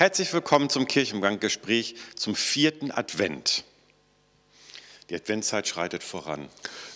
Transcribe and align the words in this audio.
Herzlich 0.00 0.32
willkommen 0.32 0.70
zum 0.70 0.88
Kirchengang-Gespräch 0.88 1.94
zum 2.16 2.34
vierten 2.34 2.90
Advent. 2.90 3.64
Die 5.10 5.14
Adventszeit 5.14 5.68
schreitet 5.68 6.02
voran. 6.02 6.48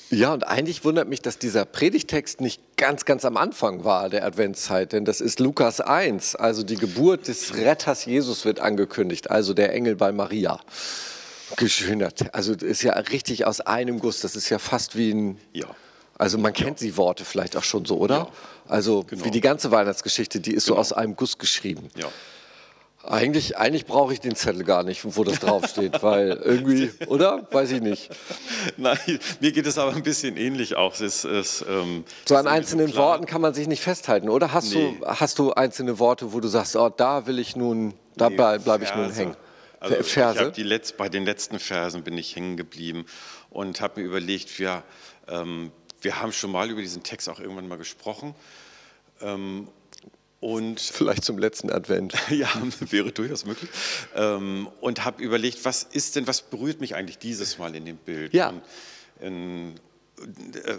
Ja, 0.09 0.33
und 0.33 0.47
eigentlich 0.47 0.87
wundert 0.87 1.07
mich, 1.07 1.21
dass 1.21 1.37
dieser 1.37 1.67
Predigtext 1.67 2.41
nicht 2.41 2.63
ganz, 2.79 3.05
ganz 3.05 3.27
am 3.27 3.37
Anfang 3.37 3.85
war 3.85 4.09
der 4.09 4.25
Adventszeit, 4.25 4.95
denn 4.95 5.05
das 5.05 5.21
ist 5.21 5.39
Lukas 5.39 5.83
1, 5.83 6.35
also 6.37 6.63
die 6.63 6.77
Geburt 6.77 7.29
des 7.29 7.55
Retters 7.55 8.07
Jesus 8.07 8.47
wird 8.47 8.61
angekündigt, 8.61 9.31
also 9.31 9.53
der 9.53 9.75
Engel 9.75 9.97
bei 9.97 10.11
Maria. 10.11 10.59
Geschönert. 11.59 12.35
Also 12.35 12.55
ist 12.55 12.83
ja 12.83 12.95
richtig 12.95 13.45
aus 13.45 13.61
einem 13.61 13.99
Guss, 13.99 14.23
das 14.23 14.35
ist 14.35 14.49
ja 14.49 14.59
fast 14.59 14.97
wie 14.97 15.13
ein. 15.13 15.39
Ja. 15.53 15.67
Also 16.17 16.39
man 16.39 16.55
kennt 16.55 16.81
ja. 16.81 16.87
die 16.87 16.97
Worte 16.97 17.27
vielleicht 17.27 17.55
auch 17.55 17.65
schon 17.65 17.85
so, 17.85 17.99
oder? 17.99 18.17
Ja. 18.17 18.29
Also 18.67 19.03
genau. 19.03 19.27
wie 19.27 19.31
die 19.31 19.43
ganze 19.43 19.71
Weihnachtsgeschichte, 19.71 20.41
die 20.41 20.55
ist 20.55 20.65
genau. 20.65 20.77
so 20.77 20.81
aus 20.81 20.95
einem 20.95 21.17
Guss 21.17 21.37
geschrieben. 21.37 21.91
Ja. 21.97 22.09
Eigentlich, 23.07 23.59
eigentlich 23.59 23.85
brauche 23.85 24.13
ich 24.13 24.21
den 24.21 24.35
Zettel 24.35 24.65
gar 24.65 24.83
nicht, 24.83 25.05
wo 25.05 25.25
das 25.25 25.39
draufsteht, 25.39 26.03
weil 26.03 26.31
irgendwie, 26.31 26.91
oder? 27.07 27.47
Weiß 27.51 27.71
ich 27.73 27.83
nicht. 27.83 28.11
Nein, 28.79 28.99
mir 29.41 29.53
geht 29.53 29.67
es 29.67 29.77
aber 29.77 29.93
ein 29.93 30.03
bisschen 30.03 30.37
ähnlich 30.37 30.77
auch. 30.77 30.99
Es, 30.99 31.25
es, 31.25 31.65
ähm, 31.69 32.05
so 32.27 32.37
an 32.37 32.47
einzelnen 32.47 32.89
so 32.89 32.97
Worten 32.97 33.27
kann 33.27 33.43
man 33.43 33.53
sich 33.53 33.69
nicht 33.69 33.83
festhalten, 33.83 34.31
oder? 34.31 34.53
Hast, 34.53 34.75
nee. 34.75 34.97
du, 35.01 35.07
hast 35.07 35.39
du 35.39 35.53
einzelne 35.53 35.99
Worte, 35.99 36.33
wo 36.33 36.41
du 36.41 36.49
sagst, 36.49 36.77
oh, 36.77 36.89
da 36.89 37.27
will 37.27 37.39
ich 37.39 37.57
nun, 37.57 37.93
dabei 38.17 38.57
nee, 38.57 38.65
bleibe 38.65 38.85
ich 38.85 38.95
nun 38.95 39.13
hängen? 39.13 39.37
Also 39.81 40.03
Verse? 40.03 40.53
Ich 40.57 40.65
Letz-, 40.65 40.97
bei 40.97 41.11
den 41.11 41.27
letzten 41.27 41.59
Versen 41.59 42.05
bin 42.05 42.17
ich 42.17 42.35
hängen 42.35 42.57
geblieben 42.57 43.05
und 43.51 43.83
habe 43.83 44.01
mir 44.01 44.07
überlegt, 44.07 44.59
wir, 44.59 44.83
ähm, 45.29 45.73
wir 46.01 46.23
haben 46.23 46.33
schon 46.33 46.51
mal 46.51 46.71
über 46.71 46.81
diesen 46.81 47.03
Text 47.03 47.29
auch 47.29 47.39
irgendwann 47.39 47.69
mal 47.69 47.77
gesprochen. 47.77 48.35
Ähm, 49.21 49.69
und 50.45 50.79
Vielleicht 50.93 51.25
zum 51.25 51.39
letzten 51.39 51.71
Advent. 51.71 52.15
ja, 52.31 52.51
wäre 52.91 53.13
durchaus 53.13 53.47
möglich. 53.47 53.71
Ähm, 54.15 54.69
und 54.83 55.05
habe 55.05 55.23
überlegt, 55.23 55.65
was 55.65 55.85
ist 55.85 56.17
denn, 56.17 56.27
was 56.27 56.43
berührt 56.43 56.81
mich 56.81 56.95
eigentlich 56.95 57.19
dieses 57.19 57.57
Mal 57.59 57.75
in 57.75 57.87
dem 57.87 57.97
Bild? 57.97 58.35
Ja. 58.35 58.51
Und, 58.51 58.63
in, 59.21 59.75
äh, 60.55 60.77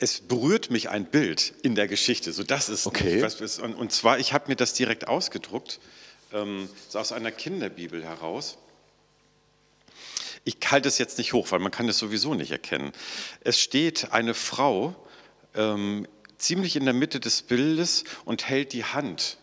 es 0.00 0.20
berührt 0.20 0.70
mich 0.70 0.88
ein 0.88 1.04
Bild 1.04 1.54
in 1.62 1.76
der 1.76 1.86
Geschichte, 1.86 2.32
so 2.32 2.42
das 2.42 2.68
ist. 2.68 2.88
Okay. 2.88 3.22
Was, 3.22 3.60
und, 3.60 3.74
und, 3.74 3.92
zwar, 3.92 4.18
ich 4.18 4.32
habe 4.32 4.48
mir 4.48 4.56
das 4.56 4.74
direkt 4.74 5.06
ausgedruckt, 5.06 5.78
ähm, 6.32 6.68
so 6.88 6.98
aus 6.98 7.12
einer 7.12 7.30
Kinderbibel 7.30 8.02
heraus. 8.02 8.58
Ich 10.42 10.56
halte 10.68 10.88
es 10.88 10.98
jetzt 10.98 11.18
nicht 11.18 11.34
hoch, 11.34 11.52
weil 11.52 11.60
man 11.60 11.70
kann 11.70 11.88
es 11.88 11.98
sowieso 11.98 12.34
nicht 12.34 12.50
erkennen. 12.50 12.90
Es 13.44 13.60
steht 13.60 14.10
eine 14.10 14.34
Frau 14.34 14.96
ähm, 15.54 16.08
ziemlich 16.42 16.76
in 16.76 16.84
der 16.84 16.94
Mitte 16.94 17.20
des 17.20 17.42
Bildes 17.42 18.04
und 18.24 18.48
hält 18.48 18.72
die 18.72 18.84
Hand 18.84 19.38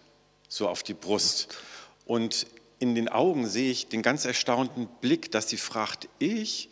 so 0.47 0.67
auf 0.67 0.83
die 0.83 0.94
Brust. 0.94 1.58
Und 2.05 2.47
in 2.80 2.95
den 2.95 3.09
Augen 3.09 3.47
sehe 3.47 3.72
ich 3.72 3.88
den 3.88 4.02
ganz 4.02 4.25
erstaunten 4.25 4.88
Blick, 5.02 5.31
dass 5.31 5.50
sie 5.50 5.58
fragt, 5.58 6.09
ich, 6.17 6.70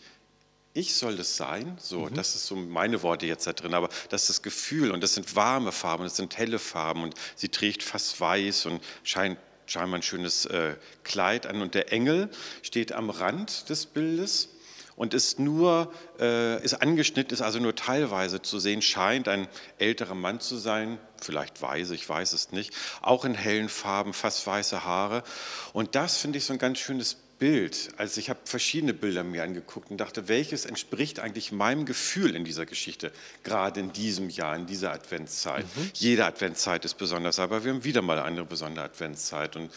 ich 0.74 0.96
soll 0.96 1.16
das 1.16 1.38
sein? 1.38 1.78
So, 1.80 2.02
mhm. 2.02 2.14
das 2.14 2.36
ist 2.36 2.48
so 2.48 2.56
meine 2.56 3.02
Worte 3.04 3.26
jetzt 3.26 3.48
da 3.48 3.54
drin, 3.54 3.74
aber 3.74 3.90
das 4.10 4.24
ist 4.24 4.30
das 4.30 4.42
Gefühl 4.42 4.92
und 4.92 5.02
das 5.02 5.14
sind 5.14 5.36
warme 5.36 5.72
Farben, 5.72 6.04
das 6.04 6.18
sind 6.18 6.38
helle 6.38 6.60
Farben 6.60 7.04
und 7.04 7.16
sie 7.36 7.50
trägt 7.50 7.84
fast 7.84 8.20
weiß 8.20 8.68
und 8.68 8.84
scheint 9.04 9.38
scheinbar 9.66 10.00
ein 10.00 10.04
schönes 10.04 10.46
äh, 10.46 10.76
Kleid 11.04 11.46
an 11.46 11.62
und 11.62 11.74
der 11.76 11.92
Engel 11.92 12.30
steht 12.62 12.92
am 12.92 13.10
Rand 13.10 13.70
des 13.70 13.86
Bildes 13.86 14.50
und 14.98 15.14
ist 15.14 15.40
nur, 15.40 15.94
äh, 16.20 16.62
ist 16.62 16.74
angeschnitten, 16.82 17.34
ist 17.34 17.42
also 17.42 17.60
nur 17.60 17.76
teilweise 17.76 18.42
zu 18.42 18.60
sehen, 18.60 18.82
scheint 18.82 19.30
ein 19.30 19.48
älterer 19.78 20.16
Mann 20.16 20.42
zu 20.42 20.58
sein, 20.58 20.98
vielleicht 21.22 21.62
weise, 21.62 21.96
ich 21.96 22.10
weiß 22.10 22.34
es 22.34 22.52
nicht, 22.52 22.74
auch 23.02 23.24
in 23.24 23.36
hellen 23.36 23.70
Farben, 23.70 24.12
fast 24.12 24.46
weiße 24.46 24.84
Haare. 24.84 25.24
Und 25.72 25.96
das 25.96 26.18
finde 26.18 26.40
ich 26.40 26.46
so 26.46 26.54
ein 26.54 26.60
ganz 26.60 26.80
schönes 26.80 27.18
Bild. 27.40 27.90
Also 27.98 28.20
ich 28.20 28.30
habe 28.30 28.40
verschiedene 28.46 28.94
Bilder 28.94 29.24
mir 29.24 29.44
angeguckt 29.44 29.92
und 29.92 29.98
dachte, 29.98 30.28
welches 30.28 30.66
entspricht 30.66 31.20
eigentlich 31.20 31.52
meinem 31.52 31.86
Gefühl 31.86 32.36
in 32.36 32.46
dieser 32.46 32.66
Geschichte, 32.66 33.12
gerade 33.44 33.80
in 33.80 33.94
diesem 33.94 34.30
Jahr, 34.30 34.56
in 34.56 34.66
dieser 34.66 34.92
Adventszeit. 34.92 35.66
Mhm. 35.76 35.92
Jede 35.94 36.26
Adventszeit 36.26 36.84
ist 36.86 36.96
besonders, 36.96 37.40
aber 37.40 37.64
wir 37.64 37.74
haben 37.74 37.84
wieder 37.84 38.02
mal 38.02 38.20
eine 38.20 38.44
besondere 38.44 38.86
Adventszeit. 38.86 39.56
Und 39.56 39.72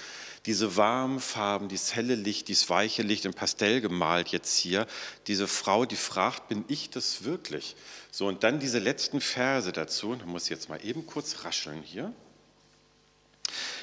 diese 0.46 0.76
warmen 0.76 1.20
Farben, 1.20 1.68
dieses 1.68 1.94
helle 1.94 2.14
Licht, 2.14 2.48
dieses 2.48 2.70
weiche 2.70 3.02
Licht 3.02 3.26
in 3.26 3.34
Pastell 3.34 3.80
gemalt 3.80 4.28
jetzt 4.28 4.56
hier, 4.56 4.86
diese 5.26 5.46
Frau, 5.46 5.84
die 5.84 5.96
fragt, 5.96 6.48
bin 6.48 6.64
ich 6.68 6.88
das 6.88 7.24
wirklich? 7.24 7.76
So, 8.10 8.26
und 8.26 8.42
dann 8.42 8.58
diese 8.58 8.78
letzten 8.78 9.20
Verse 9.20 9.70
dazu, 9.70 10.14
da 10.14 10.24
muss 10.24 10.44
ich 10.44 10.50
jetzt 10.50 10.68
mal 10.68 10.84
eben 10.84 11.06
kurz 11.06 11.44
rascheln 11.44 11.82
hier. 11.82 12.12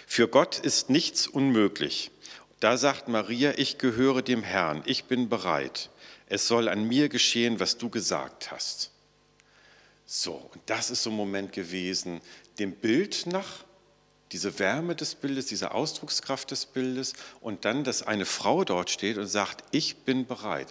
Für 0.10 0.28
Gott 0.28 0.58
ist 0.58 0.90
nichts 0.90 1.28
unmöglich. 1.28 2.12
Da 2.60 2.78
sagt 2.78 3.08
Maria, 3.08 3.54
ich 3.58 3.78
gehöre 3.78 4.22
dem 4.22 4.44
Herrn, 4.44 4.82
ich 4.86 5.06
bin 5.06 5.30
bereit. 5.30 5.90
Es 6.28 6.48
soll 6.48 6.68
an 6.68 6.88
mir 6.88 7.08
geschehen, 7.10 7.60
was 7.60 7.78
du 7.78 7.90
gesagt 7.90 8.52
hast. 8.52 8.92
So, 10.06 10.34
und 10.34 10.62
das 10.66 10.90
ist 10.90 11.04
so 11.04 11.10
ein 11.10 11.16
Moment 11.16 11.52
gewesen, 11.52 12.22
dem 12.60 12.72
Bild 12.74 13.28
nach 13.28 13.66
diese 14.32 14.58
Wärme 14.60 14.96
des 14.96 15.16
Bildes, 15.16 15.46
diese 15.46 15.72
Ausdruckskraft 15.72 16.52
des 16.52 16.66
Bildes 16.66 17.14
und 17.42 17.66
dann, 17.66 17.84
dass 17.84 18.04
eine 18.04 18.26
Frau 18.26 18.64
dort 18.64 18.90
steht 18.90 19.18
und 19.18 19.28
sagt, 19.28 19.64
ich 19.72 19.98
bin 19.98 20.26
bereit. 20.26 20.68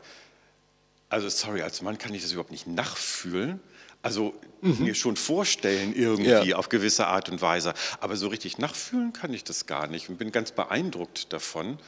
Also 1.08 1.28
sorry, 1.28 1.62
als 1.62 1.82
Mann 1.82 1.98
kann 1.98 2.12
ich 2.14 2.22
das 2.22 2.32
überhaupt 2.32 2.50
nicht 2.50 2.66
nachfühlen, 2.66 3.60
also 4.02 4.34
mhm. 4.60 4.84
mir 4.84 4.94
schon 4.94 5.16
vorstellen 5.16 5.94
irgendwie 5.94 6.50
ja. 6.50 6.56
auf 6.56 6.68
gewisse 6.68 7.06
Art 7.06 7.28
und 7.28 7.40
Weise, 7.42 7.74
aber 8.00 8.16
so 8.16 8.28
richtig 8.28 8.58
nachfühlen 8.58 9.12
kann 9.12 9.32
ich 9.32 9.44
das 9.44 9.66
gar 9.66 9.86
nicht 9.86 10.08
und 10.08 10.18
bin 10.18 10.32
ganz 10.32 10.52
beeindruckt 10.52 11.32
davon, 11.32 11.78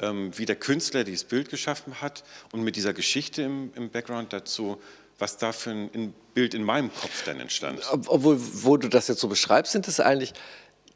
ähm, 0.00 0.36
wie 0.36 0.46
der 0.46 0.56
Künstler 0.56 1.04
dieses 1.04 1.24
Bild 1.24 1.48
geschaffen 1.48 2.00
hat 2.00 2.24
und 2.52 2.62
mit 2.62 2.76
dieser 2.76 2.92
Geschichte 2.92 3.42
im, 3.42 3.72
im 3.74 3.90
Background 3.90 4.32
dazu, 4.32 4.80
was 5.18 5.38
da 5.38 5.52
für 5.52 5.70
ein 5.70 6.14
Bild 6.34 6.54
in 6.54 6.64
meinem 6.64 6.92
Kopf 6.92 7.24
dann 7.24 7.38
entstand. 7.38 7.80
Obwohl, 7.90 8.38
wo 8.38 8.76
du 8.76 8.88
das 8.88 9.08
jetzt 9.08 9.20
so 9.20 9.28
beschreibst, 9.28 9.72
sind 9.72 9.86
es 9.86 10.00
eigentlich 10.00 10.32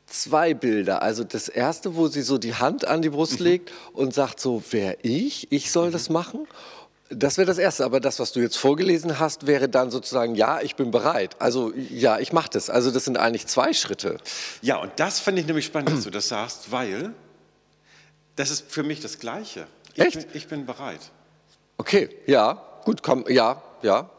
zwei 0.06 0.54
Bilder. 0.54 1.02
Also 1.02 1.24
das 1.24 1.48
erste, 1.48 1.96
wo 1.96 2.08
sie 2.08 2.22
so 2.22 2.38
die 2.38 2.54
Hand 2.54 2.86
an 2.86 3.02
die 3.02 3.10
Brust 3.10 3.40
mhm. 3.40 3.46
legt 3.46 3.72
und 3.92 4.14
sagt 4.14 4.40
so, 4.40 4.62
wer 4.70 5.04
ich? 5.04 5.50
Ich 5.52 5.70
soll 5.70 5.88
mhm. 5.88 5.92
das 5.92 6.08
machen. 6.08 6.46
Das 7.08 7.38
wäre 7.38 7.46
das 7.46 7.58
Erste, 7.58 7.84
aber 7.84 8.00
das, 8.00 8.18
was 8.18 8.32
du 8.32 8.40
jetzt 8.40 8.56
vorgelesen 8.56 9.20
hast, 9.20 9.46
wäre 9.46 9.68
dann 9.68 9.90
sozusagen, 9.90 10.34
ja, 10.34 10.60
ich 10.60 10.74
bin 10.74 10.90
bereit. 10.90 11.36
Also 11.38 11.72
ja, 11.74 12.18
ich 12.18 12.32
mache 12.32 12.50
das. 12.50 12.68
Also 12.68 12.90
das 12.90 13.04
sind 13.04 13.16
eigentlich 13.16 13.46
zwei 13.46 13.72
Schritte. 13.72 14.18
Ja, 14.60 14.78
und 14.78 14.92
das 14.96 15.20
fand 15.20 15.38
ich 15.38 15.46
nämlich 15.46 15.66
spannend, 15.66 15.90
dass 15.90 16.02
du 16.02 16.10
das 16.10 16.28
sagst, 16.28 16.72
weil 16.72 17.12
das 18.34 18.50
ist 18.50 18.70
für 18.70 18.82
mich 18.82 19.00
das 19.00 19.18
Gleiche. 19.18 19.66
Ich 19.94 20.00
Echt? 20.00 20.14
Bin, 20.14 20.26
ich 20.34 20.48
bin 20.48 20.66
bereit. 20.66 21.00
Okay, 21.78 22.08
ja, 22.26 22.62
gut, 22.84 23.02
komm, 23.02 23.24
ja, 23.28 23.62
ja. 23.82 24.10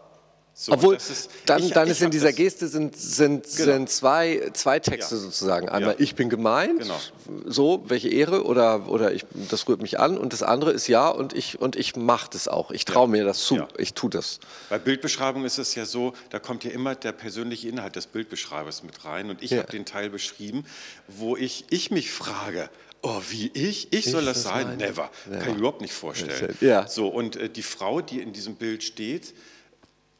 So, 0.59 0.71
Obwohl, 0.71 0.95
ist, 0.95 1.29
dann, 1.45 1.61
ich, 1.61 1.71
dann 1.71 1.85
ich 1.85 1.91
ist 1.91 2.01
in 2.01 2.09
dieser 2.09 2.33
Geste 2.33 2.67
sind, 2.67 2.97
sind, 2.97 3.43
genau. 3.43 3.73
sind 3.73 3.89
zwei, 3.91 4.49
zwei 4.53 4.79
Texte 4.79 5.13
ja. 5.13 5.21
sozusagen. 5.21 5.69
Einmal, 5.69 5.93
ja. 5.93 5.99
ich 5.99 6.15
bin 6.15 6.29
gemeint, 6.29 6.79
genau. 6.79 6.99
so, 7.45 7.83
welche 7.85 8.09
Ehre, 8.09 8.43
oder, 8.43 8.89
oder 8.89 9.13
ich, 9.13 9.23
das 9.51 9.67
rührt 9.67 9.83
mich 9.83 9.99
an. 9.99 10.17
Und 10.17 10.33
das 10.33 10.41
andere 10.41 10.71
ist 10.71 10.87
ja, 10.87 11.09
und 11.09 11.33
ich, 11.33 11.61
und 11.61 11.75
ich 11.75 11.95
mache 11.95 12.31
das 12.31 12.47
auch. 12.47 12.71
Ich 12.71 12.85
traue 12.85 13.03
ja. 13.03 13.11
mir 13.11 13.23
das 13.23 13.37
zu, 13.41 13.67
ich 13.77 13.93
tue 13.93 14.09
das. 14.09 14.39
Bei 14.71 14.79
Bildbeschreibung 14.79 15.45
ist 15.45 15.59
es 15.59 15.75
ja 15.75 15.85
so, 15.85 16.13
da 16.31 16.39
kommt 16.39 16.63
ja 16.63 16.71
immer 16.71 16.95
der 16.95 17.11
persönliche 17.11 17.69
Inhalt 17.69 17.95
des 17.95 18.07
Bildbeschreibers 18.07 18.81
mit 18.81 19.05
rein. 19.05 19.29
Und 19.29 19.43
ich 19.43 19.53
habe 19.53 19.71
den 19.71 19.85
Teil 19.85 20.09
beschrieben, 20.09 20.65
wo 21.07 21.37
ich, 21.37 21.65
ich 21.69 21.91
mich 21.91 22.09
frage, 22.09 22.71
Oh, 23.03 23.21
wie 23.29 23.51
ich? 23.53 23.93
Ich 23.93 24.05
soll 24.05 24.21
ich 24.21 24.29
das 24.29 24.41
sein? 24.41 24.77
Never. 24.77 25.11
Never. 25.27 25.39
Kann 25.39 25.51
ich 25.51 25.59
überhaupt 25.59 25.81
nicht 25.81 25.93
vorstellen. 25.93 26.57
Ja. 26.61 26.87
So, 26.87 27.07
und 27.07 27.35
äh, 27.35 27.47
die 27.47 27.61
Frau, 27.61 28.01
die 28.01 28.21
in 28.21 28.33
diesem 28.33 28.55
Bild 28.55 28.83
steht, 28.83 29.35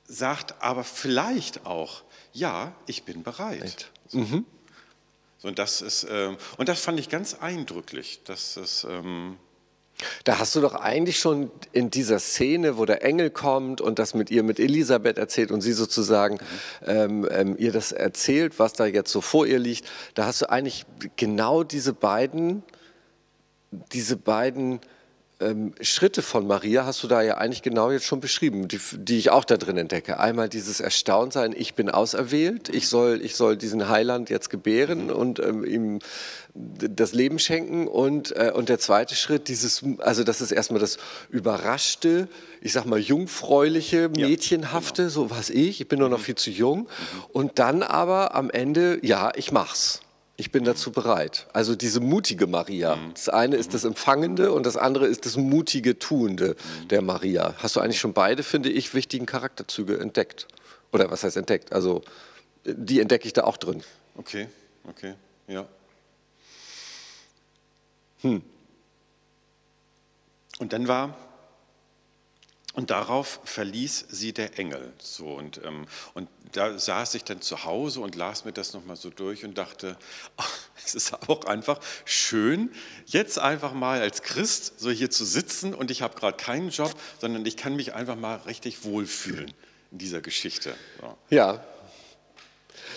sagt 0.08 0.62
aber 0.62 0.84
vielleicht 0.84 1.66
auch, 1.66 2.04
ja, 2.34 2.74
ich 2.86 3.04
bin 3.04 3.24
bereit. 3.24 3.92
So. 4.08 4.20
Mhm. 4.20 4.46
so. 5.38 5.48
und, 5.50 5.60
das 5.60 5.82
ist, 5.82 6.06
äh, 6.06 6.36
und 6.58 6.70
das 6.70 6.80
fand 6.80 7.00
ich 7.00 7.10
ganz 7.10 7.36
eindrücklich. 7.36 8.22
Dass 8.24 8.58
es, 8.58 8.86
ähm 8.90 9.38
da 10.24 10.38
hast 10.38 10.56
du 10.56 10.62
doch 10.62 10.76
eigentlich 10.76 11.20
schon 11.20 11.50
in 11.72 11.90
dieser 11.90 12.20
Szene, 12.20 12.78
wo 12.78 12.86
der 12.86 13.04
Engel 13.04 13.32
kommt 13.32 13.82
und 13.82 13.98
das 13.98 14.14
mit 14.14 14.30
ihr, 14.30 14.44
mit 14.44 14.60
Elisabeth 14.60 15.18
erzählt 15.18 15.52
und 15.52 15.62
sie 15.62 15.74
sozusagen 15.74 16.36
mhm. 16.36 16.88
ähm, 16.88 17.28
ähm, 17.32 17.56
ihr 17.58 17.72
das 17.72 17.92
erzählt, 17.92 18.60
was 18.60 18.74
da 18.74 18.86
jetzt 18.86 19.12
so 19.12 19.22
vor 19.22 19.48
ihr 19.48 19.58
liegt, 19.58 19.88
da 20.14 20.26
hast 20.26 20.42
du 20.42 20.50
eigentlich 20.52 20.86
genau 21.16 21.64
diese 21.64 21.94
beiden, 21.94 22.62
diese 23.92 24.18
beiden 24.18 24.80
ähm, 25.40 25.74
Schritte 25.82 26.22
von 26.22 26.48
Maria 26.48 26.86
hast 26.86 27.04
du 27.04 27.08
da 27.08 27.22
ja 27.22 27.38
eigentlich 27.38 27.62
genau 27.62 27.92
jetzt 27.92 28.06
schon 28.06 28.20
beschrieben, 28.20 28.68
die, 28.68 28.80
die, 28.94 29.18
ich 29.18 29.30
auch 29.30 29.46
da 29.46 29.58
drin 29.58 29.78
entdecke. 29.78 30.20
Einmal 30.20 30.50
dieses 30.50 30.80
Erstauntsein, 30.80 31.54
ich 31.56 31.76
bin 31.76 31.90
auserwählt, 31.90 32.70
ich 32.70 32.88
soll, 32.88 33.22
ich 33.22 33.36
soll 33.36 33.56
diesen 33.56 33.88
Heiland 33.88 34.30
jetzt 34.30 34.50
gebären 34.50 35.06
mhm. 35.06 35.10
und 35.12 35.40
ähm, 35.40 35.64
ihm 35.64 36.00
das 36.56 37.14
Leben 37.14 37.38
schenken. 37.38 37.88
Und, 37.88 38.36
äh, 38.36 38.52
und 38.54 38.70
der 38.70 38.80
zweite 38.80 39.16
Schritt, 39.16 39.48
dieses, 39.48 39.84
also 40.00 40.24
das 40.24 40.42
ist 40.42 40.52
erstmal 40.52 40.80
das 40.80 40.98
überraschte, 41.30 42.28
ich 42.62 42.74
sag 42.74 42.86
mal 42.86 43.00
jungfräuliche, 43.00 44.10
mädchenhafte, 44.10 45.04
ja, 45.04 45.08
genau. 45.10 45.22
so 45.26 45.30
was 45.30 45.50
ich, 45.50 45.82
ich 45.82 45.88
bin 45.88 46.00
nur 46.00 46.10
noch 46.10 46.20
mhm. 46.20 46.24
viel 46.24 46.36
zu 46.36 46.50
jung. 46.50 46.80
Mhm. 46.80 46.88
Und 47.32 47.60
dann 47.60 47.84
aber 47.84 48.34
am 48.34 48.50
Ende, 48.50 49.00
ja, 49.04 49.32
ich 49.36 49.52
mach's. 49.52 50.02
Ich 50.40 50.52
bin 50.52 50.64
dazu 50.64 50.92
bereit. 50.92 51.48
Also 51.52 51.76
diese 51.76 52.00
mutige 52.00 52.46
Maria. 52.46 52.96
Mhm. 52.96 53.14
Das 53.16 53.28
eine 53.28 53.56
ist 53.56 53.74
das 53.74 53.84
Empfangende 53.84 54.52
und 54.52 54.68
das 54.68 54.78
andere 54.78 55.08
ist 55.08 55.26
das 55.26 55.36
mutige 55.36 55.98
Tuende 55.98 56.56
Mhm. 56.84 56.88
der 56.90 57.02
Maria. 57.02 57.56
Hast 57.58 57.76
du 57.76 57.80
eigentlich 57.80 58.00
schon 58.00 58.14
beide, 58.14 58.44
finde 58.44 58.70
ich, 58.70 58.94
wichtigen 58.94 59.26
Charakterzüge 59.26 60.00
entdeckt? 60.00 60.48
Oder 60.92 61.10
was 61.10 61.24
heißt 61.24 61.38
entdeckt? 61.38 61.74
Also 61.74 62.04
die 62.66 63.00
entdecke 63.00 63.26
ich 63.26 63.34
da 63.34 63.46
auch 63.46 63.58
drin. 63.58 63.84
Okay, 64.16 64.48
okay, 64.88 65.16
ja. 65.48 65.68
Und 68.22 68.44
dann 70.74 70.88
war, 70.88 71.18
und 72.78 72.92
darauf 72.92 73.40
verließ 73.44 74.06
sie 74.10 74.34
der 74.34 74.60
Engel. 74.60 74.94
So, 75.00 75.30
und, 75.30 75.60
ähm, 75.66 75.88
und 76.14 76.30
da 76.52 76.78
saß 76.78 77.16
ich 77.16 77.24
dann 77.24 77.42
zu 77.42 77.64
Hause 77.66 78.02
und 78.02 78.16
las 78.16 78.46
mir 78.46 78.52
das 78.52 78.74
nochmal 78.74 78.96
so 78.96 79.10
durch 79.10 79.44
und 79.44 79.58
dachte, 79.58 79.98
ach, 80.38 80.60
es 80.86 80.94
ist 80.94 81.28
auch 81.28 81.46
einfach 81.46 81.80
schön, 82.06 82.70
jetzt 83.08 83.40
einfach 83.40 83.74
mal 83.74 84.00
als 84.00 84.22
Christ 84.22 84.80
so 84.80 84.92
hier 84.92 85.10
zu 85.10 85.26
sitzen 85.26 85.74
und 85.74 85.90
ich 85.90 86.04
habe 86.04 86.20
gerade 86.20 86.38
keinen 86.38 86.70
Job, 86.70 86.94
sondern 87.20 87.48
ich 87.48 87.58
kann 87.58 87.76
mich 87.76 87.96
einfach 87.96 88.16
mal 88.16 88.36
richtig 88.46 88.84
wohlfühlen 88.84 89.52
in 89.92 89.98
dieser 89.98 90.22
Geschichte. 90.22 90.76
So. 91.02 91.18
Ja. 91.32 91.66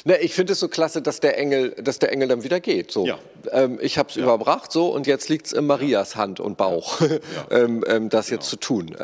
Ne, 0.05 0.19
ich 0.19 0.35
finde 0.35 0.53
es 0.53 0.61
so 0.61 0.69
klasse, 0.69 1.01
dass 1.01 1.21
der 1.21 1.39
Engel, 1.39 1.71
dass 1.71 1.99
der 1.99 2.13
Engel 2.13 2.29
dann 2.29 2.43
wieder 2.45 2.61
geht. 2.61 2.91
So. 2.91 3.07
Ja. 3.07 3.19
Ähm, 3.51 3.79
ich 3.81 3.97
habe 3.97 4.11
es 4.11 4.17
überbracht 4.17 4.73
so 4.73 4.89
und 4.89 5.07
jetzt 5.07 5.31
liegt 5.31 5.47
es 5.47 5.53
in 5.53 5.67
Marias 5.67 6.17
Hand 6.17 6.39
und 6.39 6.59
Bauch, 6.59 7.01
ähm, 7.51 7.83
ähm, 7.87 8.11
das 8.11 8.29
jetzt 8.29 8.49
zu 8.49 8.57
tun. 8.57 8.95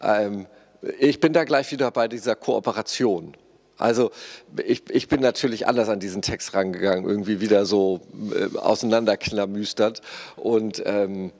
Ähm, 0.00 0.46
ich 0.98 1.20
bin 1.20 1.32
da 1.32 1.44
gleich 1.44 1.70
wieder 1.72 1.90
bei 1.90 2.08
dieser 2.08 2.36
Kooperation. 2.36 3.36
Also 3.76 4.10
ich, 4.64 4.90
ich 4.90 5.08
bin 5.08 5.20
natürlich 5.20 5.66
anders 5.66 5.88
an 5.88 6.00
diesen 6.00 6.22
Text 6.22 6.54
rangegangen, 6.54 7.08
irgendwie 7.08 7.40
wieder 7.40 7.64
so 7.64 8.00
äh, 8.34 8.56
auseinanderklamüstert 8.56 10.02
und 10.36 10.82
ähm, 10.84 11.32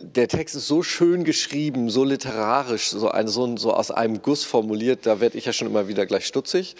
der 0.00 0.28
Text 0.28 0.54
ist 0.54 0.66
so 0.66 0.82
schön 0.82 1.24
geschrieben, 1.24 1.90
so 1.90 2.04
literarisch, 2.04 2.90
so, 2.90 3.10
ein, 3.10 3.28
so, 3.28 3.56
so 3.56 3.72
aus 3.72 3.90
einem 3.90 4.22
Guss 4.22 4.44
formuliert, 4.44 5.06
da 5.06 5.20
werde 5.20 5.38
ich 5.38 5.44
ja 5.44 5.52
schon 5.52 5.68
immer 5.68 5.88
wieder 5.88 6.06
gleich 6.06 6.26
stutzig. 6.26 6.76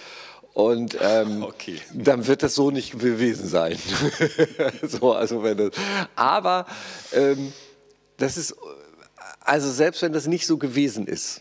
Und 0.53 0.99
ähm, 1.01 1.43
Okay. 1.49 1.79
dann 1.95 2.27
wird 2.27 2.43
das 2.43 2.55
so 2.55 2.71
nicht 2.71 2.99
gewesen 2.99 3.49
sein. 3.49 3.79
so, 4.83 5.13
also 5.13 5.43
wenn 5.43 5.57
das, 5.57 5.71
aber 6.15 6.67
ähm, 7.13 7.53
das 8.19 8.37
ist, 8.37 8.55
also 9.45 9.71
selbst 9.71 10.03
wenn 10.03 10.13
das 10.13 10.27
nicht 10.27 10.47
so 10.47 10.59
gewesen 10.59 11.07
ist, 11.07 11.41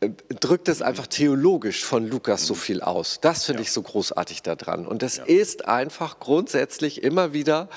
äh, 0.00 0.10
drückt 0.40 0.68
es 0.68 0.82
einfach 0.82 1.06
theologisch 1.06 1.84
von 1.84 2.08
Lukas 2.08 2.46
so 2.46 2.54
viel 2.54 2.80
aus. 2.80 3.18
Das 3.20 3.44
finde 3.44 3.62
ich 3.62 3.70
so 3.70 3.82
großartig 3.82 4.42
daran. 4.42 4.86
Und 4.86 5.02
das 5.02 5.18
ist 5.18 5.68
einfach 5.68 6.18
grundsätzlich 6.18 7.02
immer 7.02 7.32
wieder 7.32 7.68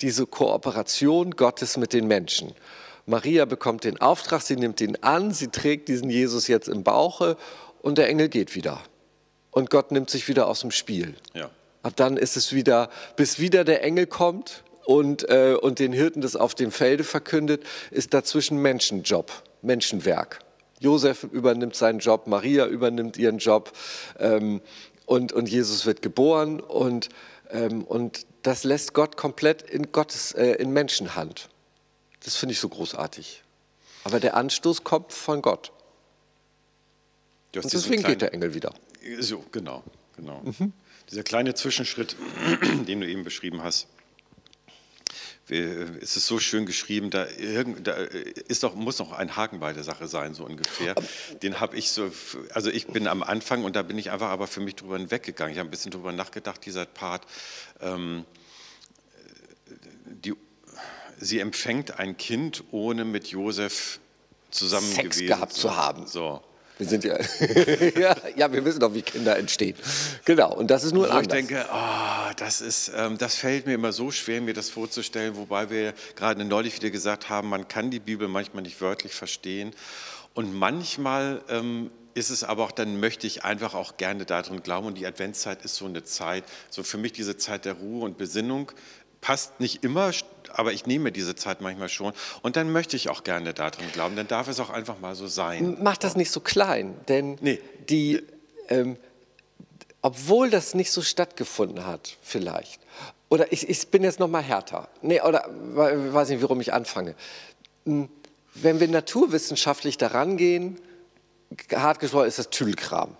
diese 0.00 0.26
Kooperation 0.26 1.32
Gottes 1.32 1.76
mit 1.76 1.92
den 1.92 2.06
Menschen. 2.06 2.54
Maria 3.06 3.44
bekommt 3.44 3.84
den 3.84 4.00
Auftrag, 4.00 4.40
sie 4.40 4.56
nimmt 4.56 4.80
ihn 4.80 4.96
an, 5.02 5.32
sie 5.32 5.48
trägt 5.48 5.88
diesen 5.88 6.08
Jesus 6.08 6.48
jetzt 6.48 6.68
im 6.68 6.84
Bauche 6.84 7.36
und 7.82 7.98
der 7.98 8.08
Engel 8.08 8.30
geht 8.30 8.54
wieder. 8.54 8.80
Und 9.50 9.68
Gott 9.68 9.92
nimmt 9.92 10.08
sich 10.08 10.26
wieder 10.26 10.48
aus 10.48 10.60
dem 10.60 10.70
Spiel. 10.70 11.14
Ja. 11.34 11.50
Ab 11.82 11.92
dann 11.96 12.16
ist 12.16 12.38
es 12.38 12.54
wieder, 12.54 12.88
bis 13.16 13.38
wieder 13.38 13.62
der 13.62 13.84
Engel 13.84 14.06
kommt 14.06 14.63
und, 14.84 15.28
äh, 15.28 15.56
und 15.60 15.78
den 15.78 15.92
Hirten 15.92 16.20
das 16.20 16.36
auf 16.36 16.54
dem 16.54 16.70
Felde 16.70 17.04
verkündet, 17.04 17.64
ist 17.90 18.14
dazwischen 18.14 18.58
Menschenjob, 18.58 19.32
Menschenwerk. 19.62 20.40
Josef 20.80 21.24
übernimmt 21.24 21.76
seinen 21.76 21.98
Job, 21.98 22.26
Maria 22.26 22.66
übernimmt 22.66 23.16
ihren 23.16 23.38
Job 23.38 23.72
ähm, 24.18 24.60
und, 25.06 25.32
und 25.32 25.48
Jesus 25.48 25.86
wird 25.86 26.02
geboren 26.02 26.60
und, 26.60 27.08
ähm, 27.50 27.84
und 27.84 28.26
das 28.42 28.64
lässt 28.64 28.92
Gott 28.92 29.16
komplett 29.16 29.62
in 29.62 29.92
Gottes, 29.92 30.32
äh, 30.32 30.52
in 30.54 30.72
Menschenhand. 30.72 31.48
Das 32.24 32.36
finde 32.36 32.52
ich 32.52 32.60
so 32.60 32.68
großartig. 32.68 33.42
Aber 34.04 34.20
der 34.20 34.36
Anstoß 34.36 34.84
kommt 34.84 35.12
von 35.12 35.40
Gott. 35.40 35.72
Und 37.54 37.72
deswegen 37.72 38.02
kleinen- 38.02 38.12
geht 38.12 38.22
der 38.22 38.34
Engel 38.34 38.54
wieder. 38.54 38.74
So, 39.20 39.44
genau, 39.52 39.84
genau. 40.16 40.42
Dieser 41.10 41.22
kleine 41.22 41.54
Zwischenschritt, 41.54 42.16
den 42.88 43.00
du 43.00 43.06
eben 43.08 43.24
beschrieben 43.24 43.62
hast, 43.62 43.86
es 45.48 46.16
ist 46.16 46.26
so 46.26 46.38
schön 46.38 46.64
geschrieben, 46.64 47.10
da, 47.10 47.26
irgend, 47.26 47.86
da 47.86 47.92
ist 47.92 48.62
doch, 48.62 48.74
muss 48.74 48.98
noch 48.98 49.12
ein 49.12 49.36
Haken 49.36 49.60
bei 49.60 49.74
der 49.74 49.84
Sache 49.84 50.08
sein, 50.08 50.34
so 50.34 50.44
ungefähr. 50.44 50.94
Den 51.42 51.60
habe 51.60 51.76
ich 51.76 51.90
so, 51.90 52.10
also 52.54 52.70
ich 52.70 52.86
bin 52.86 53.06
am 53.06 53.22
Anfang 53.22 53.64
und 53.64 53.76
da 53.76 53.82
bin 53.82 53.98
ich 53.98 54.10
einfach 54.10 54.30
aber 54.30 54.46
für 54.46 54.60
mich 54.60 54.76
drüber 54.76 54.96
hinweggegangen. 54.96 55.52
Ich 55.52 55.58
habe 55.58 55.68
ein 55.68 55.70
bisschen 55.70 55.90
drüber 55.90 56.12
nachgedacht, 56.12 56.64
dieser 56.64 56.86
Part. 56.86 57.26
Ähm, 57.80 58.24
die, 60.06 60.34
sie 61.18 61.40
empfängt 61.40 61.98
ein 61.98 62.16
Kind, 62.16 62.64
ohne 62.70 63.04
mit 63.04 63.28
Josef 63.28 64.00
zusammen 64.50 64.90
Sex 64.90 65.16
gewesen 65.16 65.26
gehabt 65.26 65.52
zu 65.52 65.76
haben. 65.76 66.06
So. 66.06 66.42
Wir 66.76 66.86
sind 66.86 67.04
ja, 67.04 67.16
ja, 67.98 68.16
ja, 68.34 68.52
wir 68.52 68.64
wissen 68.64 68.80
doch, 68.80 68.92
wie 68.92 69.02
Kinder 69.02 69.38
entstehen. 69.38 69.76
Genau, 70.24 70.52
und 70.54 70.70
das 70.70 70.82
ist 70.82 70.92
nur 70.92 71.04
Wo 71.04 71.08
ich 71.08 71.12
anders. 71.12 71.28
denke, 71.36 71.70
ah, 71.70 72.32
das, 72.34 72.60
ist, 72.60 72.90
ähm, 72.96 73.16
das 73.16 73.36
fällt 73.36 73.66
mir 73.66 73.74
immer 73.74 73.92
so 73.92 74.10
schwer, 74.10 74.40
mir 74.40 74.54
das 74.54 74.70
vorzustellen, 74.70 75.36
wobei 75.36 75.70
wir 75.70 75.94
gerade 76.16 76.44
neulich 76.44 76.74
wieder 76.76 76.90
gesagt 76.90 77.28
haben, 77.28 77.48
man 77.48 77.68
kann 77.68 77.90
die 77.90 78.00
Bibel 78.00 78.26
manchmal 78.26 78.64
nicht 78.64 78.80
wörtlich 78.80 79.14
verstehen. 79.14 79.72
Und 80.34 80.52
manchmal 80.52 81.42
ähm, 81.48 81.92
ist 82.14 82.30
es 82.30 82.42
aber 82.42 82.64
auch, 82.64 82.72
dann 82.72 82.98
möchte 82.98 83.26
ich 83.26 83.44
einfach 83.44 83.74
auch 83.74 83.96
gerne 83.96 84.24
darin 84.24 84.62
glauben. 84.62 84.88
Und 84.88 84.98
die 84.98 85.06
Adventszeit 85.06 85.64
ist 85.64 85.76
so 85.76 85.86
eine 85.86 86.02
Zeit, 86.02 86.44
so 86.70 86.82
für 86.82 86.98
mich 86.98 87.12
diese 87.12 87.36
Zeit 87.36 87.64
der 87.64 87.74
Ruhe 87.74 88.04
und 88.04 88.18
Besinnung. 88.18 88.72
Passt 89.24 89.58
nicht 89.58 89.82
immer, 89.84 90.10
aber 90.52 90.72
ich 90.74 90.84
nehme 90.84 91.10
diese 91.10 91.34
Zeit 91.34 91.62
manchmal 91.62 91.88
schon. 91.88 92.12
Und 92.42 92.56
dann 92.56 92.70
möchte 92.72 92.94
ich 92.94 93.08
auch 93.08 93.24
gerne 93.24 93.54
darin 93.54 93.90
glauben. 93.90 94.16
Dann 94.16 94.28
darf 94.28 94.48
es 94.48 94.60
auch 94.60 94.68
einfach 94.68 95.00
mal 95.00 95.14
so 95.14 95.26
sein. 95.28 95.78
Mach 95.80 95.96
das 95.96 96.14
nicht 96.14 96.30
so 96.30 96.40
klein, 96.40 96.94
denn 97.08 97.38
Nee. 97.40 97.58
die, 97.88 98.22
ähm, 98.68 98.98
obwohl 100.02 100.50
das 100.50 100.74
nicht 100.74 100.90
so 100.92 101.00
stattgefunden 101.00 101.86
hat, 101.86 102.18
vielleicht, 102.20 102.82
oder 103.30 103.50
ich, 103.50 103.66
ich 103.66 103.88
bin 103.88 104.04
jetzt 104.04 104.20
noch 104.20 104.28
mal 104.28 104.42
härter, 104.42 104.88
nee, 105.00 105.22
oder 105.22 105.48
we- 105.50 106.12
weiß 106.12 106.28
nicht, 106.28 106.42
warum 106.42 106.60
ich 106.60 106.74
anfange. 106.74 107.14
Wenn 107.86 108.78
wir 108.80 108.88
naturwissenschaftlich 108.88 109.96
daran 109.96 110.36
gehen, 110.36 110.78
hart 111.72 111.98
gesprochen, 111.98 112.26
ist 112.28 112.38
das 112.38 112.50
Tüdelkram. 112.50 113.16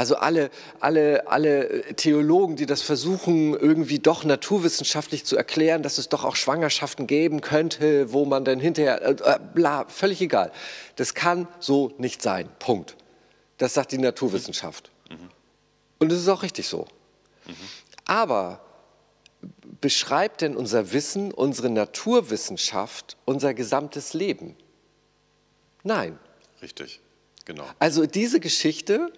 Also 0.00 0.16
alle, 0.16 0.50
alle, 0.80 1.26
alle 1.26 1.94
Theologen, 1.94 2.56
die 2.56 2.64
das 2.64 2.80
versuchen, 2.80 3.52
irgendwie 3.52 3.98
doch 3.98 4.24
naturwissenschaftlich 4.24 5.26
zu 5.26 5.36
erklären, 5.36 5.82
dass 5.82 5.98
es 5.98 6.08
doch 6.08 6.24
auch 6.24 6.36
Schwangerschaften 6.36 7.06
geben 7.06 7.42
könnte, 7.42 8.10
wo 8.10 8.24
man 8.24 8.46
dann 8.46 8.60
hinterher, 8.60 9.02
äh, 9.02 9.10
äh, 9.10 9.38
bla, 9.52 9.84
völlig 9.88 10.22
egal. 10.22 10.52
Das 10.96 11.12
kann 11.12 11.48
so 11.58 11.92
nicht 11.98 12.22
sein. 12.22 12.48
Punkt. 12.60 12.96
Das 13.58 13.74
sagt 13.74 13.92
die 13.92 13.98
Naturwissenschaft. 13.98 14.90
Und 15.98 16.10
es 16.10 16.20
ist 16.20 16.28
auch 16.28 16.42
richtig 16.42 16.66
so. 16.66 16.88
Aber 18.06 18.64
beschreibt 19.82 20.40
denn 20.40 20.56
unser 20.56 20.94
Wissen, 20.94 21.30
unsere 21.30 21.68
Naturwissenschaft, 21.68 23.18
unser 23.26 23.52
gesamtes 23.52 24.14
Leben? 24.14 24.56
Nein. 25.82 26.18
Richtig, 26.62 27.02
genau. 27.44 27.66
Also 27.78 28.06
diese 28.06 28.40
Geschichte 28.40 29.12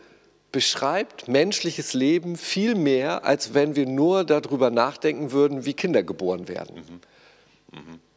beschreibt 0.53 1.29
menschliches 1.29 1.95
Leben 1.95 2.37
viel 2.37 2.75
mehr, 2.75 3.25
als 3.25 3.55
wenn 3.55 3.75
wir 3.75 3.87
nur 3.87 4.25
darüber 4.25 4.71
nachdenken 4.71 5.33
würden, 5.33 5.65
wie 5.65 5.73
Kinder 5.73 6.03
geboren 6.03 6.47
werden. 6.47 7.01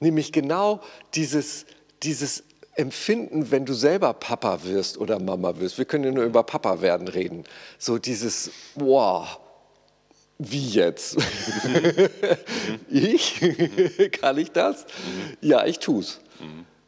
Nämlich 0.01 0.33
genau 0.33 0.81
dieses, 1.13 1.65
dieses 2.03 2.43
Empfinden, 2.75 3.51
wenn 3.51 3.65
du 3.65 3.73
selber 3.73 4.13
Papa 4.13 4.63
wirst 4.63 4.97
oder 4.97 5.17
Mama 5.19 5.57
wirst. 5.59 5.77
Wir 5.77 5.85
können 5.85 6.03
ja 6.03 6.11
nur 6.11 6.25
über 6.25 6.43
Papa 6.43 6.81
werden 6.81 7.07
reden. 7.07 7.45
So 7.79 7.97
dieses, 7.97 8.51
wow, 8.75 9.39
wie 10.37 10.67
jetzt? 10.67 11.15
ich? 12.89 13.39
Kann 14.19 14.37
ich 14.37 14.51
das? 14.51 14.85
Ja, 15.39 15.65
ich 15.65 15.79
tu's. 15.79 16.19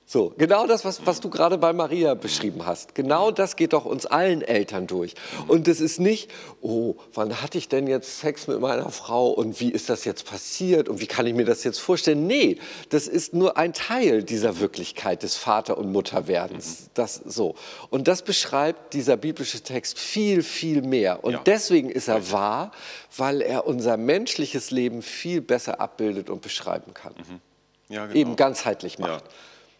So, 0.09 0.33
genau 0.37 0.65
das, 0.67 0.85
was, 0.85 1.05
was 1.05 1.19
du 1.19 1.29
gerade 1.29 1.57
bei 1.57 1.73
Maria 1.73 2.13
beschrieben 2.13 2.65
hast. 2.65 2.95
Genau 2.95 3.29
das 3.29 3.57
geht 3.57 3.73
doch 3.73 3.83
uns 3.83 4.05
allen 4.05 4.41
Eltern 4.41 4.87
durch. 4.87 5.15
Und 5.49 5.67
es 5.67 5.81
ist 5.81 5.99
nicht, 5.99 6.31
oh, 6.61 6.95
wann 7.13 7.41
hatte 7.41 7.57
ich 7.57 7.67
denn 7.67 7.87
jetzt 7.87 8.21
Sex 8.21 8.47
mit 8.47 8.61
meiner 8.61 8.89
Frau 8.89 9.27
und 9.31 9.59
wie 9.59 9.69
ist 9.69 9.89
das 9.89 10.05
jetzt 10.05 10.25
passiert 10.25 10.87
und 10.87 11.01
wie 11.01 11.07
kann 11.07 11.27
ich 11.27 11.33
mir 11.33 11.43
das 11.43 11.65
jetzt 11.65 11.79
vorstellen? 11.79 12.25
Nee, 12.25 12.57
das 12.87 13.09
ist 13.09 13.33
nur 13.33 13.57
ein 13.57 13.73
Teil 13.73 14.23
dieser 14.23 14.61
Wirklichkeit 14.61 15.23
des 15.23 15.35
Vater- 15.35 15.77
und 15.77 15.91
Mutterwerdens. 15.91 16.89
Das 16.93 17.15
so. 17.25 17.55
Und 17.89 18.07
das 18.07 18.21
beschreibt 18.21 18.93
dieser 18.93 19.17
biblische 19.17 19.59
Text 19.59 19.99
viel, 19.99 20.41
viel 20.41 20.83
mehr. 20.83 21.25
Und 21.25 21.33
Ja. 21.33 21.41
deswegen 21.45 21.89
ist 21.89 22.07
er 22.07 22.31
wahr, 22.31 22.71
weil 23.17 23.41
er 23.41 23.67
unser 23.67 23.97
menschliches 23.97 24.71
Leben 24.71 25.01
viel 25.01 25.41
besser 25.41 25.81
abbildet 25.81 26.29
und 26.29 26.41
beschreiben 26.41 26.93
kann. 26.93 27.13
Ja, 27.89 28.05
genau. 28.05 28.17
Eben 28.17 28.35
ganzheitlich 28.37 28.99
macht. 28.99 29.25
Ja, 29.25 29.29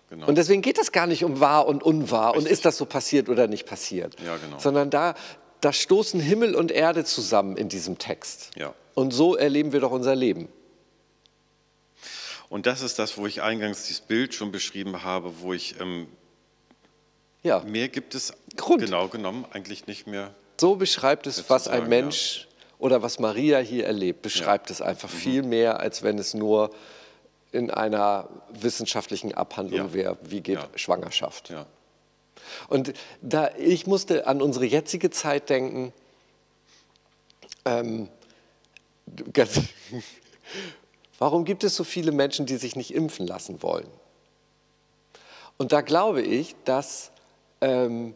genau. 0.10 0.28
Und 0.28 0.36
deswegen 0.38 0.62
geht 0.62 0.78
es 0.78 0.92
gar 0.92 1.08
nicht 1.08 1.24
um 1.24 1.40
wahr 1.40 1.68
und 1.68 1.84
unwahr 1.84 2.36
und 2.36 2.48
ist 2.48 2.66
das 2.66 2.78
so 2.78 2.86
passiert 2.86 3.30
oder 3.30 3.48
nicht 3.48 3.66
passiert, 3.66 4.16
Ja, 4.26 4.38
genau. 4.38 4.60
sondern 4.60 4.90
da 4.90 5.14
da 5.62 5.74
stoßen 5.74 6.20
Himmel 6.20 6.54
und 6.56 6.72
Erde 6.72 7.04
zusammen 7.04 7.58
in 7.58 7.68
diesem 7.68 7.98
Text. 7.98 8.52
Ja. 8.56 8.76
Und 8.94 9.10
so 9.12 9.36
erleben 9.36 9.72
wir 9.74 9.80
doch 9.80 9.90
unser 9.92 10.14
Leben. 10.16 10.50
Und 12.50 12.66
das 12.66 12.82
ist 12.82 13.00
das, 13.00 13.18
wo 13.18 13.26
ich 13.28 13.42
eingangs 13.42 13.84
dieses 13.88 14.02
Bild 14.02 14.34
schon 14.34 14.52
beschrieben 14.52 15.04
habe, 15.04 15.42
wo 15.42 15.54
ich 15.54 15.80
ähm, 15.82 16.08
Ja, 17.44 17.60
mehr 17.62 17.90
gibt 17.90 18.16
es 18.16 18.34
Grund. 18.56 18.82
genau 18.82 19.08
genommen 19.08 19.46
eigentlich 19.52 19.88
nicht 19.88 20.08
mehr. 20.08 20.34
so 20.60 20.76
beschreibt 20.76 21.28
es, 21.28 21.50
was 21.50 21.66
zu 21.66 21.72
ein 21.72 21.80
sagen, 21.80 21.90
Mensch 21.90 22.48
oder 22.80 23.02
was 23.02 23.20
Maria 23.20 23.58
hier 23.60 23.86
erlebt, 23.86 24.22
beschreibt 24.22 24.70
es 24.70 24.82
einfach 24.82 25.12
Mhm. 25.12 25.18
viel 25.18 25.42
mehr, 25.44 25.80
als 25.80 26.04
wenn 26.04 26.18
es 26.20 26.34
nur 26.34 26.70
in 27.58 27.72
einer 27.72 28.30
wissenschaftlichen 28.50 29.34
Abhandlung 29.34 29.80
Ja. 29.88 29.94
wäre, 29.94 30.18
wie 30.24 30.42
geht 30.42 30.60
Ja. 30.60 30.68
Schwangerschaft. 30.76 31.50
Ja. 31.50 31.66
Und 32.70 32.94
da, 33.22 33.50
ich 33.58 33.88
musste 33.88 34.28
an 34.28 34.42
unsere 34.42 34.66
jetzige 34.66 35.10
Zeit 35.10 35.50
denken. 35.50 35.92
Ähm, 37.66 38.08
ganz, 39.34 39.60
warum 41.20 41.44
gibt 41.46 41.64
es 41.64 41.76
so 41.76 41.84
viele 41.84 42.12
Menschen, 42.12 42.46
die 42.46 42.58
sich 42.58 42.76
nicht 42.76 42.94
impfen 42.94 43.28
lassen 43.28 43.62
wollen? 43.62 43.88
Und 45.58 45.72
da 45.72 45.82
glaube 45.82 46.22
ich, 46.22 46.56
dass, 46.66 47.12
ähm, 47.62 48.14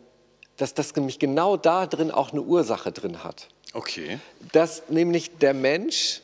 dass 0.57 0.73
das 0.75 0.95
nämlich 0.95 1.17
genau 1.17 1.57
da 1.57 1.87
drin 1.87 2.11
auch 2.11 2.31
eine 2.31 2.41
Ursache 2.41 2.91
drin 2.91 3.23
hat. 3.23 3.47
Okay. 3.73 4.19
Dass 4.51 4.83
nämlich 4.89 5.37
der 5.39 5.53
Mensch, 5.55 6.21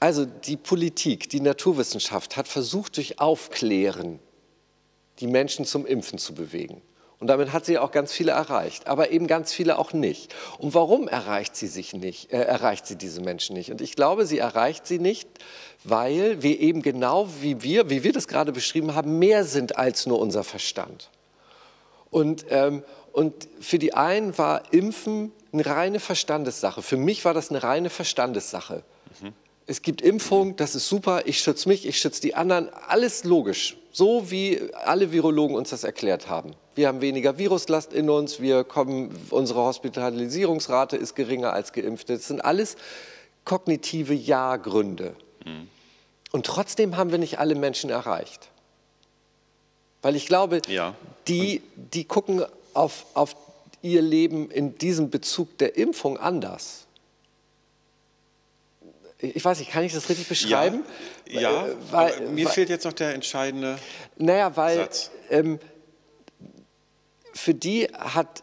also 0.00 0.24
die 0.24 0.56
Politik, 0.56 1.28
die 1.28 1.40
Naturwissenschaft 1.40 2.36
hat 2.36 2.48
versucht 2.48 2.96
durch 2.96 3.20
Aufklären 3.20 4.18
die 5.20 5.26
Menschen 5.26 5.66
zum 5.66 5.84
Impfen 5.86 6.18
zu 6.18 6.34
bewegen. 6.34 6.80
Und 7.18 7.26
damit 7.26 7.52
hat 7.52 7.66
sie 7.66 7.76
auch 7.76 7.92
ganz 7.92 8.12
viele 8.12 8.32
erreicht, 8.32 8.86
aber 8.86 9.10
eben 9.10 9.26
ganz 9.26 9.52
viele 9.52 9.78
auch 9.78 9.92
nicht. 9.92 10.34
Und 10.56 10.72
warum 10.72 11.06
erreicht 11.06 11.54
sie 11.54 11.66
sich 11.66 11.92
nicht, 11.92 12.32
äh, 12.32 12.40
erreicht 12.40 12.86
sie 12.86 12.96
diese 12.96 13.20
Menschen 13.20 13.54
nicht? 13.54 13.70
Und 13.70 13.82
ich 13.82 13.94
glaube, 13.94 14.24
sie 14.24 14.38
erreicht 14.38 14.86
sie 14.86 14.98
nicht, 14.98 15.28
weil 15.84 16.42
wir 16.42 16.58
eben 16.58 16.80
genau 16.80 17.28
wie 17.42 17.62
wir, 17.62 17.90
wie 17.90 18.04
wir 18.04 18.14
das 18.14 18.26
gerade 18.26 18.52
beschrieben 18.52 18.94
haben, 18.94 19.18
mehr 19.18 19.44
sind 19.44 19.76
als 19.76 20.06
nur 20.06 20.18
unser 20.18 20.44
Verstand. 20.44 21.10
Und, 22.10 22.46
ähm, 22.48 22.82
und 23.12 23.48
für 23.60 23.78
die 23.78 23.92
einen 23.92 24.38
war 24.38 24.72
Impfen 24.72 25.32
eine 25.52 25.66
reine 25.66 26.00
Verstandessache. 26.00 26.80
Für 26.80 26.96
mich 26.96 27.26
war 27.26 27.34
das 27.34 27.50
eine 27.50 27.62
reine 27.62 27.90
Verstandessache. 27.90 28.82
Es 29.70 29.82
gibt 29.82 30.02
Impfung, 30.02 30.56
das 30.56 30.74
ist 30.74 30.88
super, 30.88 31.22
ich 31.26 31.38
schütze 31.38 31.68
mich, 31.68 31.86
ich 31.86 31.96
schütze 32.00 32.20
die 32.20 32.34
anderen, 32.34 32.70
alles 32.88 33.22
logisch. 33.22 33.76
So 33.92 34.28
wie 34.28 34.60
alle 34.74 35.12
Virologen 35.12 35.54
uns 35.54 35.70
das 35.70 35.84
erklärt 35.84 36.28
haben. 36.28 36.54
Wir 36.74 36.88
haben 36.88 37.00
weniger 37.00 37.38
Viruslast 37.38 37.92
in 37.92 38.10
uns, 38.10 38.40
wir 38.40 38.64
kommen, 38.64 39.16
unsere 39.30 39.60
Hospitalisierungsrate 39.60 40.96
ist 40.96 41.14
geringer 41.14 41.52
als 41.52 41.72
Geimpfte. 41.72 42.14
Das 42.14 42.26
sind 42.26 42.44
alles 42.44 42.74
kognitive 43.44 44.12
Ja-Gründe. 44.12 45.14
Und 46.32 46.46
trotzdem 46.46 46.96
haben 46.96 47.12
wir 47.12 47.18
nicht 47.18 47.38
alle 47.38 47.54
Menschen 47.54 47.90
erreicht. 47.90 48.48
Weil 50.02 50.16
ich 50.16 50.26
glaube, 50.26 50.62
Ja. 50.66 50.96
die, 51.28 51.62
die 51.76 52.02
gucken 52.06 52.44
auf, 52.74 53.06
auf 53.14 53.36
ihr 53.82 54.02
Leben 54.02 54.50
in 54.50 54.78
diesem 54.78 55.10
Bezug 55.10 55.58
der 55.58 55.76
Impfung 55.76 56.18
anders. 56.18 56.88
Ich 59.22 59.44
weiß 59.44 59.58
nicht, 59.58 59.70
kann 59.70 59.84
ich 59.84 59.92
das 59.92 60.08
richtig 60.08 60.28
beschreiben? 60.28 60.82
Ja, 61.28 61.40
ja 61.40 61.66
Äh, 61.66 61.76
weil, 61.90 62.12
aber 62.14 62.20
mir 62.30 62.46
weil, 62.46 62.52
fehlt 62.52 62.68
jetzt 62.70 62.84
noch 62.84 62.92
der 62.92 63.14
entscheidende. 63.14 63.78
naja, 64.16 64.56
weil 64.56 64.78
Satz. 64.78 65.10
ähm, 65.28 65.58
für 67.34 67.54
die 67.54 67.84
hat, 67.92 68.42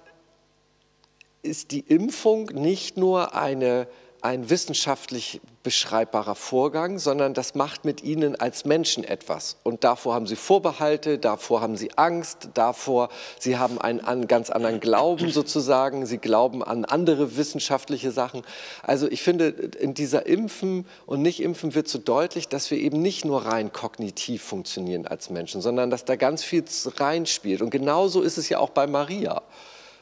ist 1.42 1.72
die 1.72 1.80
Impfung 1.82 2.46
nicht 2.54 2.98
nur 2.98 3.36
eine, 3.36 3.88
ein 4.22 4.50
wissenschaftlich 4.50 5.42
beschreibbarer 5.64 6.36
Vorgang, 6.36 6.98
sondern 6.98 7.34
das 7.34 7.54
macht 7.54 7.84
mit 7.84 8.02
ihnen 8.02 8.36
als 8.36 8.64
Menschen 8.64 9.04
etwas. 9.04 9.58
Und 9.64 9.84
davor 9.84 10.14
haben 10.16 10.26
sie 10.26 10.36
Vorbehalte, 10.36 11.18
davor 11.18 11.62
haben 11.62 11.76
sie 11.76 11.98
Angst, 11.98 12.50
davor, 12.54 13.10
sie 13.38 13.58
haben 13.58 13.80
einen 13.80 14.00
an, 14.00 14.28
ganz 14.28 14.50
anderen 14.50 14.80
Glauben 14.80 15.30
sozusagen, 15.30 16.06
sie 16.06 16.20
glauben 16.20 16.64
an 16.64 16.86
andere 16.86 17.36
wissenschaftliche 17.36 18.12
Sachen. 18.12 18.44
Also 18.82 19.12
ich 19.12 19.22
finde, 19.22 19.48
in 19.48 19.94
dieser 19.94 20.26
Impfen 20.26 20.86
und 21.06 21.22
Nicht-Impfen 21.22 21.76
wird 21.76 21.88
so 21.88 22.00
deutlich, 22.00 22.48
dass 22.48 22.72
wir 22.72 22.78
eben 22.78 23.02
nicht 23.02 23.26
nur 23.26 23.46
rein 23.46 23.74
kognitiv 23.74 24.44
funktionieren 24.44 25.06
als 25.06 25.30
Menschen, 25.30 25.62
sondern 25.62 25.90
dass 25.90 26.06
da 26.06 26.16
ganz 26.16 26.44
viel 26.44 26.64
reinspielt. 26.98 27.62
Und 27.62 27.72
genauso 27.72 28.22
ist 28.22 28.38
es 28.38 28.50
ja 28.50 28.60
auch 28.60 28.70
bei 28.70 28.88
Maria. 28.88 29.44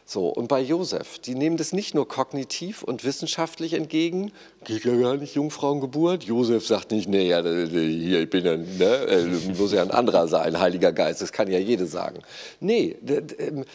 So, 0.07 0.27
und 0.27 0.47
bei 0.47 0.61
Josef, 0.61 1.17
die 1.17 1.33
nehmen 1.33 1.57
das 1.57 1.73
nicht 1.73 1.95
nur 1.95 2.07
kognitiv 2.07 2.83
und 2.83 3.03
wissenschaftlich 3.03 3.73
entgegen, 3.73 4.31
geht 4.63 4.85
ja 4.85 4.95
gar 4.95 5.17
nicht 5.17 5.33
Jungfrauengeburt. 5.33 6.23
Josef 6.23 6.67
sagt 6.67 6.91
nicht, 6.91 7.09
nee, 7.09 7.27
ja, 7.27 7.41
hier, 7.41 8.21
ich 8.21 8.29
bin 8.29 8.45
ja, 8.45 8.55
ne, 8.55 8.85
äh, 8.85 9.25
muss 9.57 9.73
ja 9.73 9.81
ein 9.81 9.89
anderer 9.89 10.27
sein, 10.27 10.59
Heiliger 10.59 10.91
Geist, 10.93 11.23
das 11.23 11.31
kann 11.31 11.49
ja 11.49 11.57
jede 11.57 11.87
sagen. 11.87 12.19
Nee, 12.59 12.95
ähm, 13.39 13.65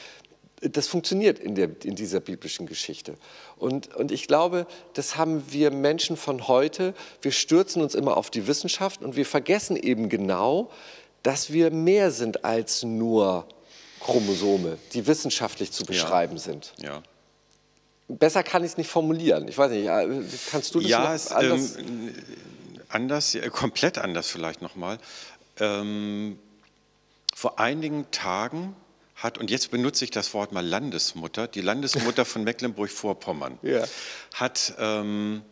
das 0.61 0.87
funktioniert 0.87 1.41
in, 1.41 1.57
der, 1.57 1.71
in 1.83 1.97
dieser 1.97 2.21
biblischen 2.21 2.67
Geschichte. 2.67 3.15
Und, 3.57 3.93
und 3.97 4.13
ich 4.13 4.29
glaube, 4.29 4.67
das 4.95 5.17
haben 5.17 5.43
wir 5.51 5.73
Menschen 5.73 6.17
von 6.17 6.47
heute, 6.47 6.95
wir 7.23 7.33
stürzen 7.33 7.83
uns 7.83 7.97
immer 7.97 8.17
auf 8.17 8.31
die 8.31 8.47
Wissenschaft 8.47 9.03
und 9.03 9.17
wir 9.17 9.27
vergessen 9.27 9.75
eben 9.75 10.09
genau, 10.09 10.71
dass 11.25 11.53
wir 11.53 11.73
mehr 11.73 12.13
sind 12.13 12.45
als 12.45 12.85
nur 12.85 13.47
Chromosome, 14.01 14.79
die 14.93 15.07
wissenschaftlich 15.07 15.73
zu 15.73 15.85
beschreiben 15.85 16.39
sind. 16.39 16.73
Ja, 16.79 17.03
Besser 18.09 18.43
kann 18.43 18.65
ich 18.65 18.73
es 18.73 18.77
nicht 18.77 18.91
formulieren. 18.91 19.47
Ich 19.47 19.57
weiß 19.57 19.71
nicht, 19.71 19.87
äh, 19.87 20.23
kannst 20.51 20.75
du 20.75 20.81
das 20.81 20.91
ja 20.91 21.15
es, 21.15 21.29
anders? 21.31 21.77
ähm, 21.77 22.13
anders, 22.89 23.33
ja, 23.35 23.49
komplett 23.51 23.99
anders 23.99 24.29
vielleicht 24.29 24.63
nochmal. 24.63 24.99
Ähm, 25.61 26.37
vor 27.35 27.61
einigen 27.61 28.11
Tagen 28.11 28.75
hat, 29.15 29.39
und 29.39 29.49
jetzt 29.51 29.71
benutze 29.71 30.05
ich 30.05 30.11
das 30.11 30.35
Wort 30.35 30.51
mal 30.51 30.67
Landesmutter, 30.67 31.47
die 31.47 31.61
Landesmutter 31.61 32.25
von 32.25 32.43
Mecklenburg-Vorpommern, 32.43 33.59
Ja. 33.63 33.85
hat 34.35 34.75
ähm, 34.79 35.43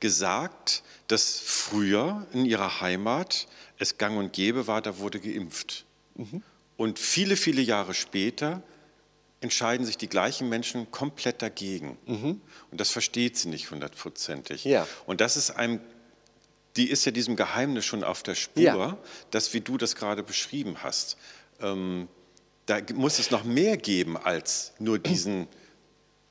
gesagt, 0.00 0.82
dass 1.08 1.38
früher 1.42 2.26
in 2.34 2.44
ihrer 2.44 2.82
Heimat 2.82 3.46
es 3.78 3.96
gang 3.96 4.18
und 4.18 4.32
gäbe 4.34 4.66
war, 4.66 4.82
da 4.82 4.98
wurde 4.98 5.20
geimpft. 5.20 5.84
Mhm. 6.16 6.42
Und 6.76 6.98
viele, 6.98 7.36
viele 7.36 7.62
Jahre 7.62 7.94
später 7.94 8.62
entscheiden 9.40 9.84
sich 9.84 9.98
die 9.98 10.08
gleichen 10.08 10.48
Menschen 10.48 10.90
komplett 10.90 11.42
dagegen. 11.42 11.98
Und 12.06 12.80
das 12.80 12.90
versteht 12.90 13.36
sie 13.36 13.48
nicht 13.48 13.70
hundertprozentig. 13.70 14.64
Mhm. 14.64 14.70
Ja. 14.70 14.86
Und 15.06 15.20
das 15.20 15.36
ist 15.36 15.50
einem, 15.50 15.80
die 16.76 16.88
ist 16.90 17.04
ja 17.04 17.12
diesem 17.12 17.36
Geheimnis 17.36 17.84
schon 17.84 18.02
auf 18.02 18.22
der 18.22 18.34
Spur, 18.34 18.62
Ja. 18.62 18.98
dass, 19.30 19.52
wie 19.52 19.60
du 19.60 19.76
das 19.76 19.94
gerade 19.96 20.22
beschrieben 20.22 20.78
hast, 20.82 21.16
ähm, 21.60 22.08
da 22.66 22.78
muss 22.94 23.18
es 23.18 23.30
noch 23.30 23.44
mehr 23.44 23.76
geben 23.76 24.16
als 24.16 24.72
nur 24.78 24.98
diesen 24.98 25.46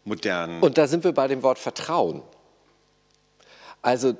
modernen. 0.03 0.61
Und 0.61 0.77
da 0.79 0.87
sind 0.87 1.03
wir 1.03 1.11
bei 1.11 1.27
dem 1.27 1.43
Wort 1.43 1.59
Vertrauen. 1.59 2.23
Also 3.83 4.15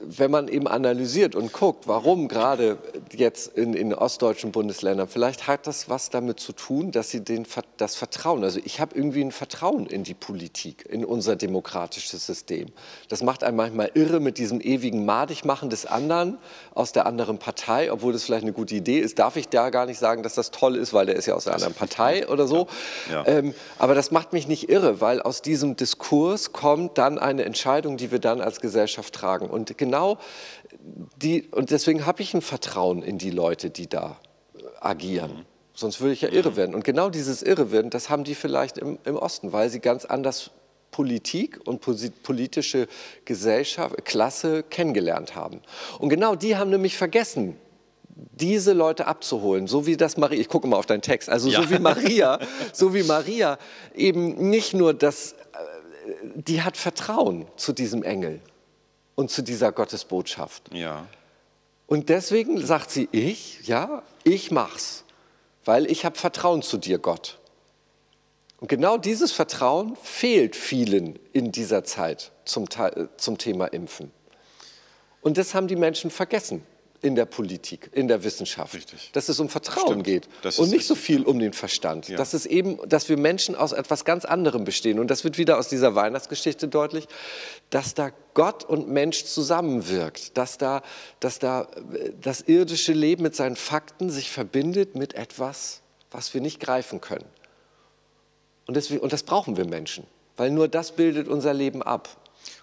wenn 0.00 0.30
man 0.30 0.48
eben 0.48 0.66
analysiert 0.66 1.36
und 1.36 1.52
guckt, 1.52 1.86
warum 1.86 2.26
gerade 2.26 2.78
jetzt 3.12 3.56
in, 3.56 3.74
in 3.74 3.94
ostdeutschen 3.94 4.50
Bundesländern, 4.50 5.06
vielleicht 5.06 5.46
hat 5.46 5.68
das 5.68 5.88
was 5.88 6.10
damit 6.10 6.40
zu 6.40 6.52
tun, 6.52 6.90
dass 6.90 7.10
sie 7.10 7.20
den, 7.20 7.46
das 7.76 7.94
Vertrauen, 7.94 8.42
also 8.42 8.58
ich 8.64 8.80
habe 8.80 8.96
irgendwie 8.96 9.22
ein 9.22 9.30
Vertrauen 9.30 9.86
in 9.86 10.02
die 10.02 10.14
Politik, 10.14 10.84
in 10.88 11.04
unser 11.04 11.36
demokratisches 11.36 12.26
System. 12.26 12.66
Das 13.08 13.22
macht 13.22 13.44
einen 13.44 13.56
manchmal 13.56 13.92
irre 13.94 14.18
mit 14.18 14.38
diesem 14.38 14.60
ewigen 14.60 15.04
Madigmachen 15.04 15.70
des 15.70 15.86
anderen 15.86 16.38
aus 16.74 16.90
der 16.90 17.06
anderen 17.06 17.38
Partei, 17.38 17.92
obwohl 17.92 18.12
das 18.12 18.24
vielleicht 18.24 18.42
eine 18.42 18.52
gute 18.52 18.74
Idee 18.74 18.98
ist, 18.98 19.20
darf 19.20 19.36
ich 19.36 19.48
da 19.48 19.70
gar 19.70 19.86
nicht 19.86 20.00
sagen, 20.00 20.24
dass 20.24 20.34
das 20.34 20.50
toll 20.50 20.74
ist, 20.74 20.92
weil 20.92 21.06
der 21.06 21.14
ist 21.14 21.26
ja 21.26 21.34
aus 21.34 21.46
einer 21.46 21.54
anderen 21.54 21.74
Partei 21.74 22.26
oder 22.26 22.48
so. 22.48 22.66
Ja. 23.12 23.24
Ähm, 23.28 23.54
aber 23.78 23.94
das 23.94 24.10
macht 24.10 24.32
mich 24.32 24.48
nicht 24.48 24.68
irre, 24.68 25.00
weil 25.00 25.22
aus 25.22 25.40
diesem 25.40 25.76
Diskurs 25.76 26.52
kommt 26.52 26.98
dann 26.98 27.18
eine 27.18 27.44
Entscheidung, 27.44 27.96
die 27.96 28.10
wir 28.10 28.18
dann 28.18 28.40
als 28.40 28.60
Gesellschaft 28.60 29.14
tragen. 29.14 29.48
Und 29.48 29.67
genau 29.76 30.18
die, 31.20 31.48
und 31.50 31.70
deswegen 31.70 32.06
habe 32.06 32.22
ich 32.22 32.34
ein 32.34 32.40
Vertrauen 32.42 33.02
in 33.02 33.18
die 33.18 33.30
Leute, 33.30 33.70
die 33.70 33.88
da 33.88 34.18
agieren. 34.80 35.44
Sonst 35.74 36.00
würde 36.00 36.12
ich 36.12 36.22
ja 36.22 36.28
irre 36.30 36.56
werden. 36.56 36.74
Und 36.74 36.84
genau 36.84 37.08
dieses 37.10 37.42
Irrewerden, 37.42 37.90
das 37.90 38.10
haben 38.10 38.24
die 38.24 38.34
vielleicht 38.34 38.78
im, 38.78 38.98
im 39.04 39.16
Osten, 39.16 39.52
weil 39.52 39.70
sie 39.70 39.80
ganz 39.80 40.04
anders 40.04 40.50
Politik 40.90 41.60
und 41.66 41.80
politische 41.80 42.88
Gesellschaft, 43.24 44.04
Klasse 44.04 44.64
kennengelernt 44.64 45.36
haben. 45.36 45.60
Und 45.98 46.08
genau 46.08 46.34
die 46.34 46.56
haben 46.56 46.70
nämlich 46.70 46.96
vergessen, 46.96 47.56
diese 48.32 48.72
Leute 48.72 49.06
abzuholen, 49.06 49.68
so 49.68 49.86
wie 49.86 49.96
das 49.96 50.16
Maria, 50.16 50.40
ich 50.40 50.48
gucke 50.48 50.66
mal 50.66 50.76
auf 50.76 50.86
deinen 50.86 51.02
Text, 51.02 51.28
also 51.28 51.50
so 51.50 51.62
Ja. 51.62 51.70
wie 51.70 51.78
Maria, 51.78 52.40
so 52.72 52.92
wie 52.94 53.04
Maria 53.04 53.58
eben 53.94 54.50
nicht 54.50 54.74
nur 54.74 54.92
das, 54.94 55.32
äh, 55.32 55.36
die 56.34 56.62
hat 56.62 56.76
Vertrauen 56.76 57.46
zu 57.56 57.72
diesem 57.72 58.02
Engel 58.02 58.40
und 59.18 59.32
zu 59.32 59.42
dieser 59.42 59.72
Gottesbotschaft. 59.72 60.72
ja. 60.72 61.04
Und 61.88 62.08
deswegen 62.08 62.64
sagt 62.64 62.92
sie, 62.92 63.08
ich, 63.10 63.66
ja, 63.66 64.04
ich 64.22 64.52
mach's, 64.52 65.02
weil 65.64 65.90
ich 65.90 66.04
habe 66.04 66.16
Vertrauen 66.16 66.62
zu 66.62 66.76
dir, 66.76 66.98
Gott. 66.98 67.38
Und 68.60 68.68
genau 68.68 68.96
dieses 68.96 69.32
Vertrauen 69.32 69.96
fehlt 70.00 70.54
vielen 70.54 71.18
in 71.32 71.50
dieser 71.50 71.82
Zeit 71.82 72.30
zum, 72.44 72.66
zum 73.16 73.38
Thema 73.38 73.66
Impfen. 73.66 74.12
Und 75.20 75.36
das 75.36 75.52
haben 75.52 75.66
die 75.66 75.76
Menschen 75.76 76.12
vergessen 76.12 76.64
in 77.00 77.14
der 77.14 77.26
Politik, 77.26 77.90
in 77.92 78.08
der 78.08 78.24
Wissenschaft. 78.24 78.74
Richtig. 78.74 79.10
Dass 79.12 79.28
es 79.28 79.38
um 79.38 79.48
Vertrauen 79.48 79.86
Stimmt. 79.86 80.04
geht 80.04 80.28
Das 80.42 80.58
und 80.58 80.70
nicht 80.70 80.86
so 80.86 80.94
viel 80.94 81.22
um 81.22 81.38
den 81.38 81.52
Verstand. 81.52 82.08
Ja. 82.08 82.16
Dass 82.16 82.34
es 82.34 82.44
eben, 82.44 82.78
dass 82.88 83.08
wir 83.08 83.16
Menschen 83.16 83.54
aus 83.54 83.72
etwas 83.72 84.04
ganz 84.04 84.24
anderem 84.24 84.64
bestehen. 84.64 84.98
Und 84.98 85.08
das 85.08 85.22
wird 85.22 85.38
wieder 85.38 85.58
aus 85.58 85.68
dieser 85.68 85.94
Weihnachtsgeschichte 85.94 86.66
deutlich, 86.66 87.06
dass 87.70 87.94
da 87.94 88.10
Gott 88.34 88.64
und 88.64 88.88
Mensch 88.88 89.24
zusammenwirkt, 89.24 90.36
dass 90.36 90.58
da, 90.58 90.82
dass 91.20 91.38
da 91.38 91.68
das 92.20 92.40
irdische 92.42 92.92
Leben 92.92 93.22
mit 93.22 93.36
seinen 93.36 93.56
Fakten 93.56 94.10
sich 94.10 94.30
verbindet 94.30 94.96
mit 94.96 95.14
etwas, 95.14 95.82
was 96.10 96.34
wir 96.34 96.40
nicht 96.40 96.58
greifen 96.58 97.00
können. 97.00 97.26
Und, 98.66 98.74
deswegen, 98.74 99.00
und 99.00 99.12
das 99.12 99.22
brauchen 99.22 99.56
wir 99.56 99.66
Menschen, 99.66 100.04
weil 100.36 100.50
nur 100.50 100.68
das 100.68 100.92
bildet 100.92 101.28
unser 101.28 101.54
Leben 101.54 101.82
ab. 101.82 102.08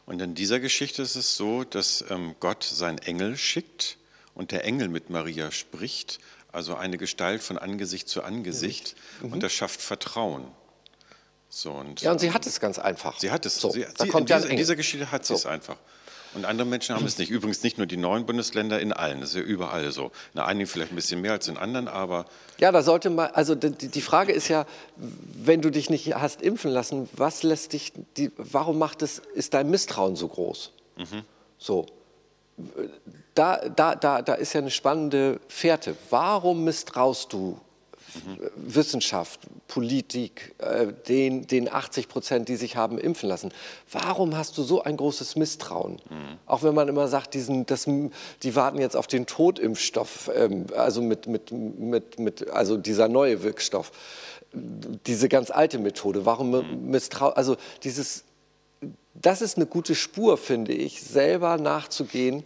Und 0.06 0.22
in 0.22 0.36
dieser 0.36 0.60
Geschichte 0.60 1.01
ist 1.01 1.15
es 1.15 1.36
so, 1.36 1.63
dass 1.63 2.04
ähm, 2.10 2.36
Gott 2.39 2.63
seinen 2.63 3.00
Engel 3.00 3.38
schickt 3.38 3.98
und 4.36 4.51
der 4.51 4.63
Engel 4.65 4.89
mit 4.89 5.10
Maria 5.10 5.50
spricht, 5.50 6.20
also 6.51 6.75
eine 6.75 6.98
Gestalt 6.98 7.42
von 7.42 7.58
Angesicht 7.58 8.08
zu 8.08 8.24
Angesicht, 8.24 8.96
und 9.22 9.42
das 9.42 9.51
schafft 9.51 9.82
Vertrauen. 9.82 10.46
So, 11.50 11.72
und, 11.72 12.01
Ja, 12.01 12.12
und 12.12 12.20
sie 12.20 12.32
hat 12.32 12.46
es 12.46 12.60
ganz 12.60 12.80
einfach. 12.80 13.18
Sie 13.18 13.32
hat 13.32 13.46
es. 13.46 13.60
So, 13.60 13.70
sie, 13.72 13.86
da 13.98 14.04
sie, 14.04 14.10
kommt 14.10 14.30
in, 14.30 14.38
dieser, 14.38 14.50
in 14.50 14.58
dieser 14.58 14.75
Geschichte 14.75 15.12
hat 15.12 15.25
sie 15.25 15.34
es 15.34 15.46
einfach. 15.46 15.77
Und 16.34 16.44
andere 16.44 16.68
Menschen 16.68 16.94
haben 16.94 17.06
es 17.06 17.18
nicht. 17.18 17.30
Übrigens 17.32 17.63
nicht 17.63 17.77
nur 17.77 17.88
die 17.88 17.96
neuen 17.96 18.25
Bundesländer, 18.25 18.82
in 18.82 18.92
allen. 18.92 19.22
Das 19.22 19.30
ist 19.30 19.36
ja 19.38 19.42
überall 19.42 19.89
so. 19.94 20.12
In 20.34 20.42
einigen 20.42 20.68
vielleicht 20.68 20.92
ein 20.92 20.96
bisschen 20.96 21.22
mehr 21.22 21.32
als 21.32 21.48
in 21.48 21.56
anderen, 21.56 21.88
aber 21.88 22.25
Ja, 22.60 22.74
da 22.74 22.84
sollte 22.84 23.10
man, 23.10 23.27
also 23.32 23.56
die, 23.56 23.72
die 23.72 24.01
Frage 24.01 24.34
ist 24.34 24.50
ja, 24.50 24.65
wenn 24.98 25.62
du 25.62 25.70
dich 25.70 25.89
nicht 25.89 26.13
hast 26.13 26.42
impfen 26.42 26.72
lassen, 26.72 27.08
was 27.13 27.44
lässt 27.44 27.72
dich, 27.72 27.94
die, 28.18 28.32
warum 28.36 28.77
macht 28.77 29.01
es, 29.01 29.20
ist 29.20 29.54
dein 29.54 29.70
Misstrauen 29.70 30.18
so 30.18 30.27
groß? 30.27 30.74
So. 31.58 31.86
Da, 33.36 33.58
da, 33.70 33.96
da, 33.96 34.22
da 34.22 34.34
ist 34.34 34.54
ja 34.54 34.62
eine 34.62 34.72
spannende 34.72 35.39
Fährte. 35.48 35.96
Warum 36.10 36.63
misstraust 36.63 37.32
du 37.34 37.60
Wissenschaft, 38.56 39.42
Politik, 39.68 40.56
äh, 40.60 40.88
den, 41.08 41.48
den 41.48 41.72
80 41.72 42.08
Prozent, 42.08 42.50
die 42.50 42.56
sich 42.56 42.75
haben 42.75 42.98
impfen 42.98 43.30
lassen. 43.30 43.51
Warum 43.92 44.38
hast 44.38 44.58
du 44.58 44.63
so 44.63 44.84
ein 44.84 44.98
großes 44.98 45.36
Misstrauen? 45.36 46.01
Auch 46.46 46.63
wenn 46.63 46.74
man 46.74 46.88
immer 46.88 47.08
sagt, 47.08 47.34
diesen, 47.34 47.65
das, 47.65 47.86
die 48.44 48.56
warten 48.56 48.80
jetzt 48.80 48.96
auf 48.96 49.08
den 49.08 49.25
Totimpfstoff, 49.25 50.32
ähm, 50.34 50.68
also, 50.75 51.01
mit, 51.01 51.27
mit, 51.27 51.51
mit, 51.51 52.20
mit, 52.20 52.50
also 52.51 52.77
dieser 52.77 53.08
neue 53.08 53.44
Wirkstoff, 53.44 53.92
diese 54.54 55.27
ganz 55.27 55.51
alte 55.51 55.80
Methode. 55.80 56.25
Warum 56.25 56.89
misstrau, 56.89 57.30
also 57.30 57.58
dieses, 57.84 58.24
das 59.13 59.42
ist 59.42 59.58
eine 59.58 59.65
gute 59.65 59.96
Spur, 59.96 60.38
finde 60.38 60.74
ich, 60.74 61.01
selber 61.01 61.58
nachzugehen. 61.58 62.44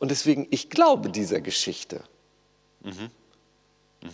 Und 0.00 0.10
deswegen, 0.10 0.48
ich 0.50 0.70
glaube 0.70 1.10
dieser 1.10 1.40
Geschichte. 1.40 2.02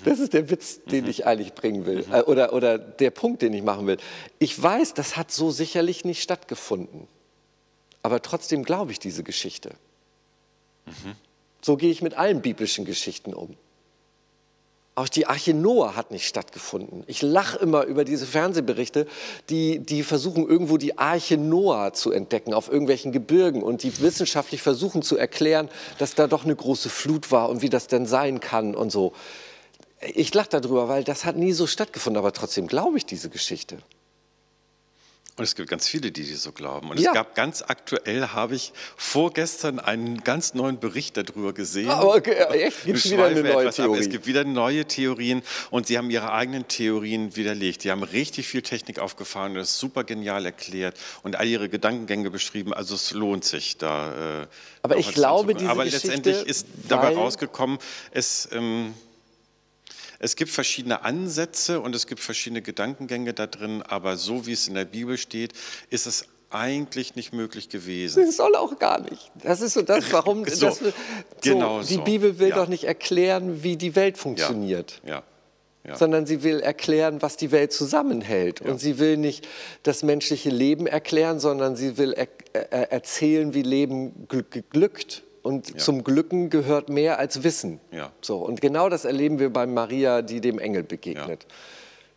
Das 0.05 0.19
ist 0.19 0.33
der 0.35 0.51
Witz, 0.51 0.81
den 0.85 1.07
ich 1.07 1.27
eigentlich 1.27 1.55
bringen 1.55 1.87
will. 1.87 2.05
Äh, 2.13 2.23
Oder, 2.23 2.53
oder 2.53 2.77
der 2.77 3.11
Punkt, 3.11 3.41
den 3.41 3.55
ich 3.55 3.63
machen 3.63 3.87
will. 3.87 3.99
Ich 4.41 4.61
weiß, 4.61 4.95
das 4.95 5.17
hat 5.17 5.31
so 5.31 5.51
sicherlich 5.53 6.05
nicht 6.05 6.23
stattgefunden. 6.23 7.07
Aber 8.03 8.21
trotzdem 8.21 8.65
glaube 8.65 8.93
ich 8.93 8.99
diese 8.99 9.23
Geschichte. 9.23 9.75
So 11.63 11.77
gehe 11.77 11.91
ich 11.91 12.03
mit 12.03 12.15
allen 12.15 12.43
biblischen 12.43 12.85
Geschichten 12.85 13.33
um. 13.33 13.57
Auch 14.99 15.11
die 15.11 15.27
Arche 15.27 15.53
Noah 15.53 15.95
hat 15.95 16.11
nicht 16.11 16.27
stattgefunden. 16.27 17.05
Ich 17.07 17.21
lache 17.21 17.59
immer 17.59 17.85
über 17.85 18.07
diese 18.07 18.25
Fernsehberichte, 18.25 19.07
die, 19.51 19.79
die 19.79 20.03
versuchen 20.03 20.49
irgendwo 20.49 20.79
die 20.79 20.97
Arche 20.97 21.37
Noah 21.37 21.93
zu 21.93 22.13
entdecken 22.13 22.55
auf 22.55 22.71
irgendwelchen 22.71 23.13
Gebirgen 23.13 23.63
und 23.63 23.83
die 23.83 24.01
wissenschaftlich 24.01 24.63
versuchen 24.63 25.03
zu 25.03 25.19
erklären, 25.19 25.69
dass 25.99 26.15
da 26.15 26.27
doch 26.27 26.45
eine 26.45 26.57
große 26.57 26.89
Flut 26.89 27.31
war 27.31 27.51
und 27.51 27.61
wie 27.61 27.69
das 27.69 27.89
denn 27.89 28.07
sein 28.07 28.41
kann 28.41 28.75
und 28.75 28.91
so. 28.91 29.13
Ich 30.01 30.33
lache 30.33 30.49
darüber, 30.49 30.89
weil 30.89 31.05
das 31.05 31.27
hat 31.27 31.37
nie 31.37 31.53
so 31.53 31.67
stattgefunden, 31.67 32.19
aber 32.19 32.33
trotzdem 32.33 32.67
glaube 32.67 32.97
ich 32.97 33.05
diese 33.05 33.29
Geschichte. 33.29 33.77
Und 35.39 35.45
es 35.45 35.55
gibt 35.55 35.69
ganz 35.69 35.87
viele, 35.87 36.11
die 36.13 36.25
die 36.25 36.35
so 36.35 36.51
glauben. 36.51 36.89
Und 36.89 36.99
Ja. 36.99 37.11
es 37.11 37.15
gab 37.15 37.35
ganz 37.35 37.61
aktuell, 37.61 38.29
habe 38.29 38.55
ich 38.55 38.73
vorgestern 38.97 39.79
einen 39.79 40.25
ganz 40.25 40.55
neuen 40.55 40.81
Bericht 40.81 41.19
darüber 41.19 41.53
gesehen. 41.53 41.91
Ah, 41.91 42.03
okay, 42.05 42.33
echt? 42.53 42.85
Gibt's 42.87 43.11
wieder 43.11 43.27
eine 43.27 43.43
neue 43.43 43.65
ab. 43.67 43.69
Es 43.69 43.77
Theorie? 43.77 44.09
gibt 44.09 44.27
wieder 44.27 44.45
neue 44.45 44.87
Theorien 44.87 45.43
und 45.71 45.89
sie 45.89 45.99
haben 45.99 46.09
ihre 46.11 46.33
eigenen 46.33 46.67
Theorien 46.69 47.37
widerlegt. 47.37 47.85
Die 47.85 47.91
haben 47.91 48.03
richtig 48.03 48.49
viel 48.49 48.63
Technik 48.63 48.99
aufgefahren 48.99 49.53
und 49.53 49.59
das 49.59 49.79
super 49.79 50.05
genial 50.05 50.47
erklärt 50.47 50.97
und 51.23 51.37
all 51.37 51.47
ihre 51.47 51.69
Gedankengänge 51.69 52.31
beschrieben. 52.31 52.73
Also 52.73 52.95
es 52.95 53.11
lohnt 53.13 53.45
sich 53.45 53.77
da. 53.77 54.43
Äh, 54.43 54.47
Aber 54.83 54.97
ich 54.97 55.13
glaube, 55.13 55.55
diese 55.55 55.71
Aber 55.71 55.85
Geschichte, 55.85 56.07
letztendlich 56.09 56.47
ist 56.47 56.67
dabei 56.89 57.15
rausgekommen, 57.15 57.79
es. 58.11 58.49
Ähm, 58.53 58.95
es 60.19 60.37
gibt 60.37 60.51
verschiedene 60.51 61.03
Ansätze 61.03 61.81
und 61.81 61.95
es 61.95 62.07
gibt 62.07 62.21
verschiedene 62.21 62.63
Gedankengänge 62.63 63.35
da 63.35 63.47
drin, 63.47 63.83
aber 63.83 64.17
so 64.17 64.47
wie 64.47 64.53
es 64.53 64.69
in 64.69 64.75
der 64.75 64.85
Bibel 64.85 65.19
steht, 65.19 65.53
ist 65.91 66.07
es 66.07 66.27
eigentlich 66.51 67.17
nicht 67.17 67.33
möglich 67.33 67.69
gewesen. 67.69 68.25
Das 68.25 68.37
soll 68.37 68.55
auch 68.55 68.79
gar 68.79 69.01
nicht. 69.01 69.31
Das 69.43 69.61
ist 69.61 69.75
so 69.75 69.83
das, 69.83 70.05
warum 70.13 70.45
So, 70.47 70.67
das, 70.67 70.79
so, 70.79 70.93
genau 71.43 71.81
die 71.83 71.95
so. 71.95 72.03
Bibel 72.05 72.39
will 72.39 72.49
Ja. 72.51 72.57
doch 72.57 72.69
nicht 72.69 72.85
erklären, 72.85 73.63
wie 73.63 73.77
die 73.77 73.97
Welt 73.97 74.17
Ja, 74.17 74.23
funktioniert. 74.23 75.01
ja, 75.05 75.23
ja. 75.85 75.97
sondern 75.97 76.25
sie 76.25 76.43
will 76.45 76.61
erklären, 76.61 77.21
was 77.21 77.37
die 77.37 77.51
Welt 77.51 77.73
zusammenhält. 77.73 78.61
Und 78.61 78.79
sie 78.81 78.99
will 78.99 79.17
nicht 79.17 79.47
das 79.83 80.03
menschliche 80.03 80.51
Leben 80.51 80.87
erklären, 80.87 81.41
sondern 81.41 81.77
sie 81.77 81.99
will 81.99 82.13
er 82.13 82.29
er 82.53 82.91
erzählen, 82.91 83.53
wie 83.53 83.61
Leben 83.63 84.27
gl 84.29 84.43
glückt. 84.71 85.25
Und 85.47 85.81
zum 85.81 86.03
Glücken 86.03 86.51
gehört 86.51 86.89
mehr 86.89 87.21
als 87.21 87.45
Wissen. 87.45 87.79
Ja. 87.93 88.11
So, 88.21 88.39
und 88.39 88.61
genau 88.61 88.89
das 88.89 89.05
erleben 89.05 89.39
wir 89.39 89.53
bei 89.53 89.65
Maria, 89.67 90.23
die 90.23 90.41
dem 90.41 90.59
Engel 90.59 90.83
begegnet. 90.83 91.47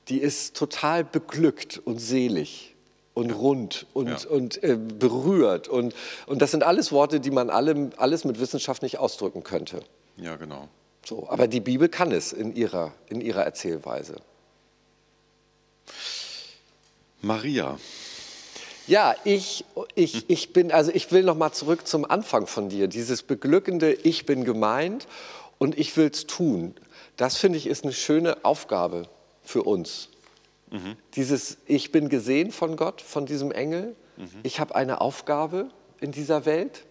Die 0.07 0.17
ist 0.17 0.55
total 0.57 1.03
beglückt 1.03 1.79
und 1.85 1.99
selig 1.99 2.75
und 3.13 3.29
rund 3.29 3.85
und, 3.93 4.23
Ja. 4.23 4.29
und 4.29 4.63
äh, 4.63 4.75
berührt. 4.77 5.67
Und, 5.67 5.93
und 6.25 6.41
das 6.41 6.49
sind 6.49 6.63
alles 6.63 6.91
Worte, 6.91 7.19
die 7.19 7.29
man 7.29 7.51
alle, 7.51 7.91
alles 7.97 8.25
mit 8.25 8.39
Wissenschaft 8.39 8.81
nicht 8.81 8.97
ausdrücken 8.97 9.43
könnte. 9.43 9.81
ja, 10.17 10.35
genau. 10.35 10.67
So, 11.05 11.27
aber 11.29 11.47
die 11.47 11.59
Bibel 11.61 11.87
kann 11.87 12.11
es 12.11 12.33
in 12.33 12.55
ihrer, 12.55 12.93
in 13.09 13.21
ihrer 13.21 13.43
Erzählweise. 13.43 14.15
Maria, 17.21 17.77
Ja, 18.89 19.13
ich, 19.23 19.65
ich, 19.93 20.27
ich 20.31 20.51
bin, 20.51 20.71
also 20.71 20.91
ich 20.91 21.11
will 21.11 21.21
noch 21.21 21.37
mal 21.37 21.51
zurück 21.51 21.87
zum 21.87 22.09
Anfang 22.09 22.47
von 22.47 22.69
dir. 22.69 22.87
Dieses 22.87 23.21
beglückende 23.21 23.93
Ich 23.93 24.25
bin 24.25 24.45
gemeint 24.45 25.07
und 25.59 25.77
ich 25.77 25.95
will's 25.95 26.25
tun. 26.25 26.73
Das 27.15 27.37
finde 27.37 27.59
ich 27.59 27.67
ist 27.67 27.83
eine 27.83 27.93
schöne 27.93 28.43
Aufgabe 28.43 29.07
für 29.43 29.61
uns. 29.61 30.09
Dieses 31.15 31.57
Ich 31.67 31.91
bin 31.91 32.09
gesehen 32.09 32.51
von 32.51 32.77
Gott, 32.77 33.01
von 33.01 33.27
diesem 33.27 33.51
Engel. 33.51 33.95
Ich 34.41 34.59
habe 34.59 34.73
eine 34.73 35.01
Aufgabe 35.01 35.69
in 36.01 36.11
dieser 36.11 36.45
Welt. 36.45 36.85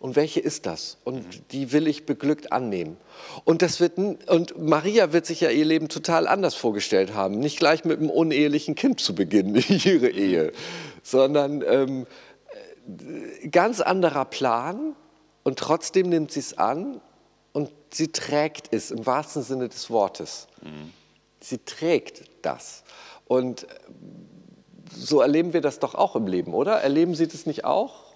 Und 0.00 0.14
welche 0.14 0.38
ist 0.38 0.64
das? 0.66 0.98
Und 1.02 1.24
die 1.50 1.72
will 1.72 1.88
ich 1.88 2.06
beglückt 2.06 2.52
annehmen. 2.52 2.96
Und, 3.44 3.62
das 3.62 3.80
wird, 3.80 3.98
und 3.98 4.56
Maria 4.56 5.12
wird 5.12 5.26
sich 5.26 5.40
ja 5.40 5.50
ihr 5.50 5.64
Leben 5.64 5.88
total 5.88 6.28
anders 6.28 6.54
vorgestellt 6.54 7.14
haben. 7.14 7.40
Nicht 7.40 7.58
gleich 7.58 7.84
mit 7.84 7.98
einem 7.98 8.10
unehelichen 8.10 8.76
Kind 8.76 9.00
zu 9.00 9.16
beginnen, 9.16 9.56
ihre 9.68 10.08
Ehe, 10.08 10.52
sondern 11.10 11.62
ähm, 11.66 12.06
äh, 12.86 13.48
ganz 13.48 13.80
anderer 13.80 14.24
Plan. 14.24 14.94
Und 15.42 15.58
trotzdem 15.58 16.08
nimmt 16.08 16.30
sie 16.30 16.40
es 16.40 16.58
an 16.58 17.00
und 17.52 17.70
sie 17.92 18.08
trägt 18.08 18.72
es 18.72 18.90
im 18.90 19.06
wahrsten 19.06 19.42
Sinne 19.42 19.68
des 19.68 19.90
Wortes. 19.90 20.46
Sie 21.40 21.58
trägt 21.58 22.24
das. 22.42 22.84
Und 23.26 23.64
äh, 23.64 23.66
so 24.92 25.20
erleben 25.20 25.52
wir 25.52 25.60
das 25.60 25.78
doch 25.78 25.94
auch 25.94 26.16
im 26.16 26.26
Leben, 26.26 26.54
oder? 26.54 26.80
Erleben 26.80 27.14
Sie 27.14 27.28
das 27.28 27.46
nicht 27.46 27.64
auch? 27.64 28.08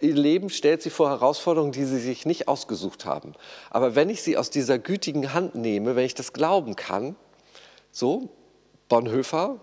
Ihr 0.00 0.14
Leben 0.14 0.48
stellt 0.48 0.80
sie 0.82 0.90
vor 0.90 1.10
Herausforderungen, 1.10 1.72
die 1.72 1.84
sie 1.84 1.98
sich 1.98 2.24
nicht 2.24 2.48
ausgesucht 2.48 3.04
haben. 3.04 3.34
Aber 3.68 3.94
wenn 3.94 4.08
ich 4.08 4.22
sie 4.22 4.38
aus 4.38 4.48
dieser 4.48 4.78
gütigen 4.78 5.34
Hand 5.34 5.54
nehme, 5.54 5.94
wenn 5.94 6.06
ich 6.06 6.14
das 6.14 6.32
glauben 6.32 6.74
kann, 6.74 7.16
so, 7.92 8.30
Bonhoeffer, 8.88 9.60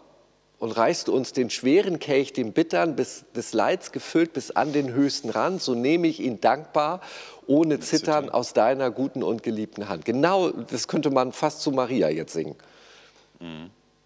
und 0.60 0.72
reichst 0.72 1.08
du 1.08 1.16
uns 1.16 1.34
den 1.34 1.50
schweren 1.50 2.00
Kelch, 2.00 2.34
den 2.34 2.52
bittern, 2.54 2.96
bis 2.96 3.26
des 3.36 3.54
Leids 3.54 3.92
gefüllt 3.92 4.34
bis 4.34 4.52
an 4.52 4.74
den 4.74 4.92
höchsten 4.92 5.30
Rand, 5.30 5.62
so 5.62 5.76
nehme 5.76 6.08
ich 6.08 6.20
ihn 6.20 6.42
dankbar, 6.42 7.02
ohne 7.46 7.80
Zittern, 7.80 8.24
Zittern. 8.24 8.30
aus 8.30 8.54
deiner 8.54 8.90
guten 8.90 9.24
und 9.24 9.44
geliebten 9.44 9.88
Hand. 9.88 10.06
Genau, 10.06 10.50
das 10.50 10.88
könnte 10.88 11.12
man 11.12 11.32
fast 11.32 11.62
zu 11.62 11.72
Maria 11.72 12.10
jetzt 12.10 12.34
singen. 12.34 12.56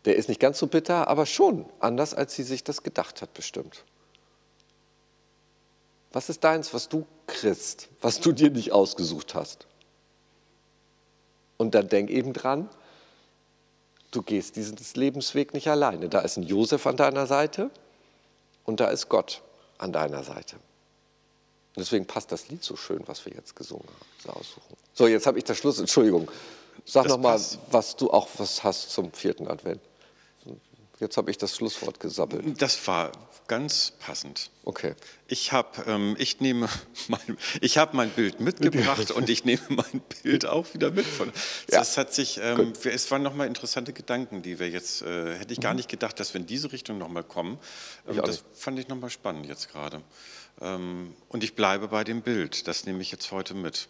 Der 0.05 0.15
ist 0.15 0.29
nicht 0.29 0.41
ganz 0.41 0.59
so 0.59 0.67
bitter, 0.67 1.07
aber 1.07 1.25
schon 1.25 1.65
anders, 1.79 2.13
als 2.13 2.35
sie 2.35 2.43
sich 2.43 2.63
das 2.63 2.83
gedacht 2.83 3.21
hat, 3.21 3.33
bestimmt. 3.33 3.83
Was 6.11 6.27
ist 6.29 6.43
deins, 6.43 6.73
was 6.73 6.89
du 6.89 7.05
kriegst, 7.27 7.87
was 8.01 8.19
du 8.19 8.33
dir 8.33 8.51
nicht 8.51 8.73
ausgesucht 8.73 9.33
hast? 9.35 9.67
Und 11.57 11.75
dann 11.75 11.87
denk 11.87 12.09
eben 12.09 12.33
dran, 12.33 12.69
du 14.11 14.21
gehst 14.21 14.55
diesen 14.55 14.77
Lebensweg 14.95 15.53
nicht 15.53 15.67
alleine. 15.69 16.09
Da 16.09 16.19
ist 16.19 16.37
ein 16.37 16.43
Josef 16.43 16.85
an 16.85 16.97
deiner 16.97 17.25
Seite 17.25 17.71
und 18.65 18.79
da 18.79 18.89
ist 18.89 19.09
Gott 19.09 19.41
an 19.77 19.91
deiner 19.91 20.23
Seite. 20.23 20.57
deswegen 21.75 22.05
passt 22.05 22.31
das 22.31 22.49
Lied 22.49 22.63
so 22.63 22.75
schön, 22.75 23.01
was 23.07 23.25
wir 23.25 23.33
jetzt 23.33 23.55
gesungen 23.55 23.87
haben. 23.87 23.99
So, 24.93 25.07
jetzt 25.07 25.25
habe 25.25 25.37
ich 25.37 25.45
das 25.45 25.57
Schluss. 25.57 25.79
Entschuldigung. 25.79 26.29
Sag 26.85 27.07
nochmal, 27.07 27.39
was 27.71 27.95
du 27.95 28.11
auch 28.11 28.27
was 28.37 28.63
hast 28.63 28.91
zum 28.91 29.11
vierten 29.11 29.47
Advent. 29.47 29.81
Jetzt 31.01 31.17
habe 31.17 31.31
ich 31.31 31.39
das 31.39 31.55
Schlusswort 31.55 31.99
gesammelt. 31.99 32.61
Das 32.61 32.87
war 32.87 33.11
ganz 33.47 33.93
passend. 33.99 34.51
Okay. 34.63 34.93
Ich 35.27 35.51
habe 35.51 35.83
ähm, 35.87 36.15
ich 36.19 36.39
nehme 36.41 36.69
mein, 37.07 37.37
ich 37.59 37.79
hab 37.79 37.95
mein 37.95 38.11
Bild 38.11 38.39
mitgebracht 38.39 39.09
und 39.09 39.27
ich 39.27 39.43
nehme 39.43 39.63
mein 39.69 40.01
Bild 40.21 40.45
auch 40.45 40.71
wieder 40.75 40.91
mit. 40.91 41.07
Von, 41.07 41.31
das 41.67 41.95
ja. 41.95 42.01
hat 42.01 42.13
sich, 42.13 42.39
ähm, 42.41 42.73
es 42.83 43.09
waren 43.09 43.23
nochmal 43.23 43.47
interessante 43.47 43.93
Gedanken, 43.93 44.43
die 44.43 44.59
wir 44.59 44.69
jetzt, 44.69 45.01
äh, 45.01 45.35
hätte 45.39 45.53
ich 45.53 45.59
gar 45.59 45.73
mhm. 45.73 45.77
nicht 45.77 45.89
gedacht, 45.89 46.19
dass 46.19 46.35
wir 46.35 46.41
in 46.41 46.45
diese 46.45 46.71
Richtung 46.71 46.99
nochmal 46.99 47.23
kommen. 47.23 47.57
Ähm, 48.07 48.17
das 48.17 48.43
nicht. 48.43 48.45
fand 48.53 48.77
ich 48.77 48.87
nochmal 48.87 49.09
spannend 49.09 49.47
jetzt 49.47 49.71
gerade. 49.71 50.03
Ähm, 50.61 51.15
und 51.29 51.43
ich 51.43 51.55
bleibe 51.55 51.87
bei 51.87 52.03
dem 52.03 52.21
Bild, 52.21 52.67
das 52.67 52.85
nehme 52.85 53.01
ich 53.01 53.11
jetzt 53.11 53.31
heute 53.31 53.55
mit. 53.55 53.89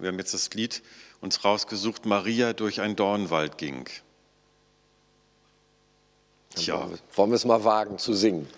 Wir 0.00 0.08
haben 0.08 0.18
jetzt 0.18 0.34
das 0.34 0.50
Lied 0.54 0.82
uns 1.20 1.44
rausgesucht, 1.44 2.04
Maria 2.04 2.52
durch 2.52 2.80
einen 2.80 2.96
Dornwald 2.96 3.58
ging. 3.58 3.88
Tja. 6.58 6.88
Wollen 7.14 7.30
wir 7.30 7.36
es 7.36 7.44
mal 7.44 7.62
wagen 7.64 7.98
zu 7.98 8.14
singen? 8.14 8.48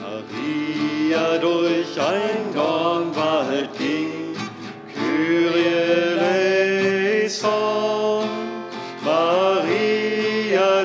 Maria 0.00 1.38
durch 1.38 2.00
ein 2.00 2.39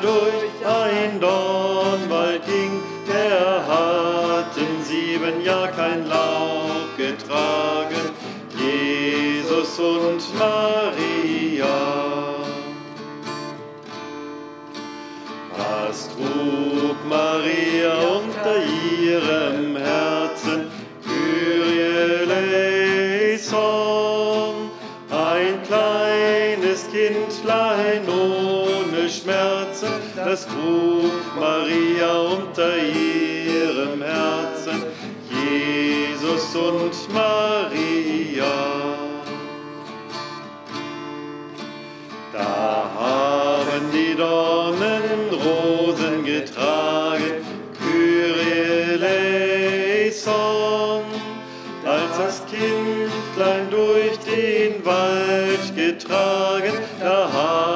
Maria 0.06 0.55
Da 42.38 42.89
haben 43.00 43.91
die 43.93 44.13
Dornen 44.13 45.30
Rosen 45.32 46.26
getragen, 46.26 47.45
Kyrie 47.80 49.00
als 51.86 52.17
das 52.17 52.43
Kindlein 52.48 53.69
durch 53.69 54.17
den 54.19 54.84
Wald 54.86 55.76
getragen, 55.78 56.74
da 57.00 57.30
haben 57.32 57.75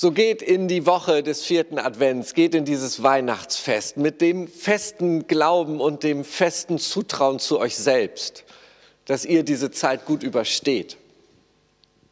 So 0.00 0.12
geht 0.12 0.40
in 0.40 0.66
die 0.66 0.86
Woche 0.86 1.22
des 1.22 1.42
vierten 1.42 1.78
Advents, 1.78 2.32
geht 2.32 2.54
in 2.54 2.64
dieses 2.64 3.02
Weihnachtsfest 3.02 3.98
mit 3.98 4.22
dem 4.22 4.48
festen 4.48 5.26
Glauben 5.26 5.78
und 5.78 6.04
dem 6.04 6.24
festen 6.24 6.78
Zutrauen 6.78 7.38
zu 7.38 7.58
euch 7.58 7.76
selbst, 7.76 8.44
dass 9.04 9.26
ihr 9.26 9.42
diese 9.42 9.70
Zeit 9.70 10.06
gut 10.06 10.22
übersteht. 10.22 10.96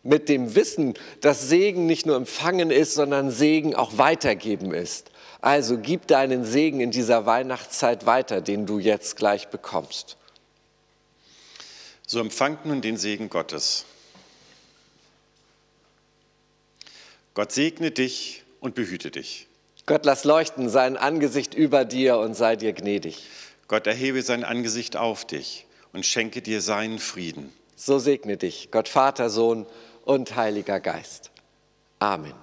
Mit 0.03 0.29
dem 0.29 0.55
Wissen, 0.55 0.99
dass 1.23 1.49
Segen 1.49 1.87
nicht 1.87 2.05
nur 2.05 2.17
empfangen 2.17 2.71
ist, 2.71 2.93
sondern 2.93 3.31
Segen 3.31 3.75
auch 3.75 3.97
weitergeben 3.97 4.75
ist. 4.75 5.11
Also 5.41 5.79
gib 5.79 6.07
deinen 6.09 6.45
Segen 6.45 6.81
in 6.81 6.91
dieser 6.91 7.25
Weihnachtszeit 7.25 8.05
weiter, 8.05 8.43
den 8.43 8.67
du 8.67 8.79
jetzt 8.79 9.17
gleich 9.17 9.49
bekommst. 9.49 10.19
So 12.07 12.21
empfangt 12.21 12.67
nun 12.67 12.83
den 12.83 12.99
Segen 12.99 13.31
Gottes. 13.31 13.87
Gott 17.39 17.53
segne 17.53 17.93
dich 17.93 18.43
und 18.59 18.75
behüte 18.75 19.13
dich. 19.13 19.47
Gott 19.87 20.05
lass 20.05 20.25
leuchten 20.25 20.69
sein 20.69 20.97
Angesicht 20.97 21.55
über 21.55 21.85
dir 21.85 22.19
und 22.19 22.35
sei 22.35 22.57
dir 22.57 22.73
gnädig. 22.73 23.29
Gott 23.69 23.87
erhebe 23.87 24.23
sein 24.23 24.43
Angesicht 24.43 24.97
auf 24.97 25.25
dich 25.25 25.65
und 25.93 26.05
schenke 26.05 26.43
dir 26.43 26.61
seinen 26.61 26.99
Frieden. 26.99 27.53
So 27.77 28.01
segne 28.01 28.39
dich 28.39 28.73
Gott 28.73 28.89
Vater, 28.89 29.31
Sohn 29.31 29.67
und 30.05 30.35
Heiliger 30.35 30.81
Geist. 30.81 31.31
Amen. 32.01 32.35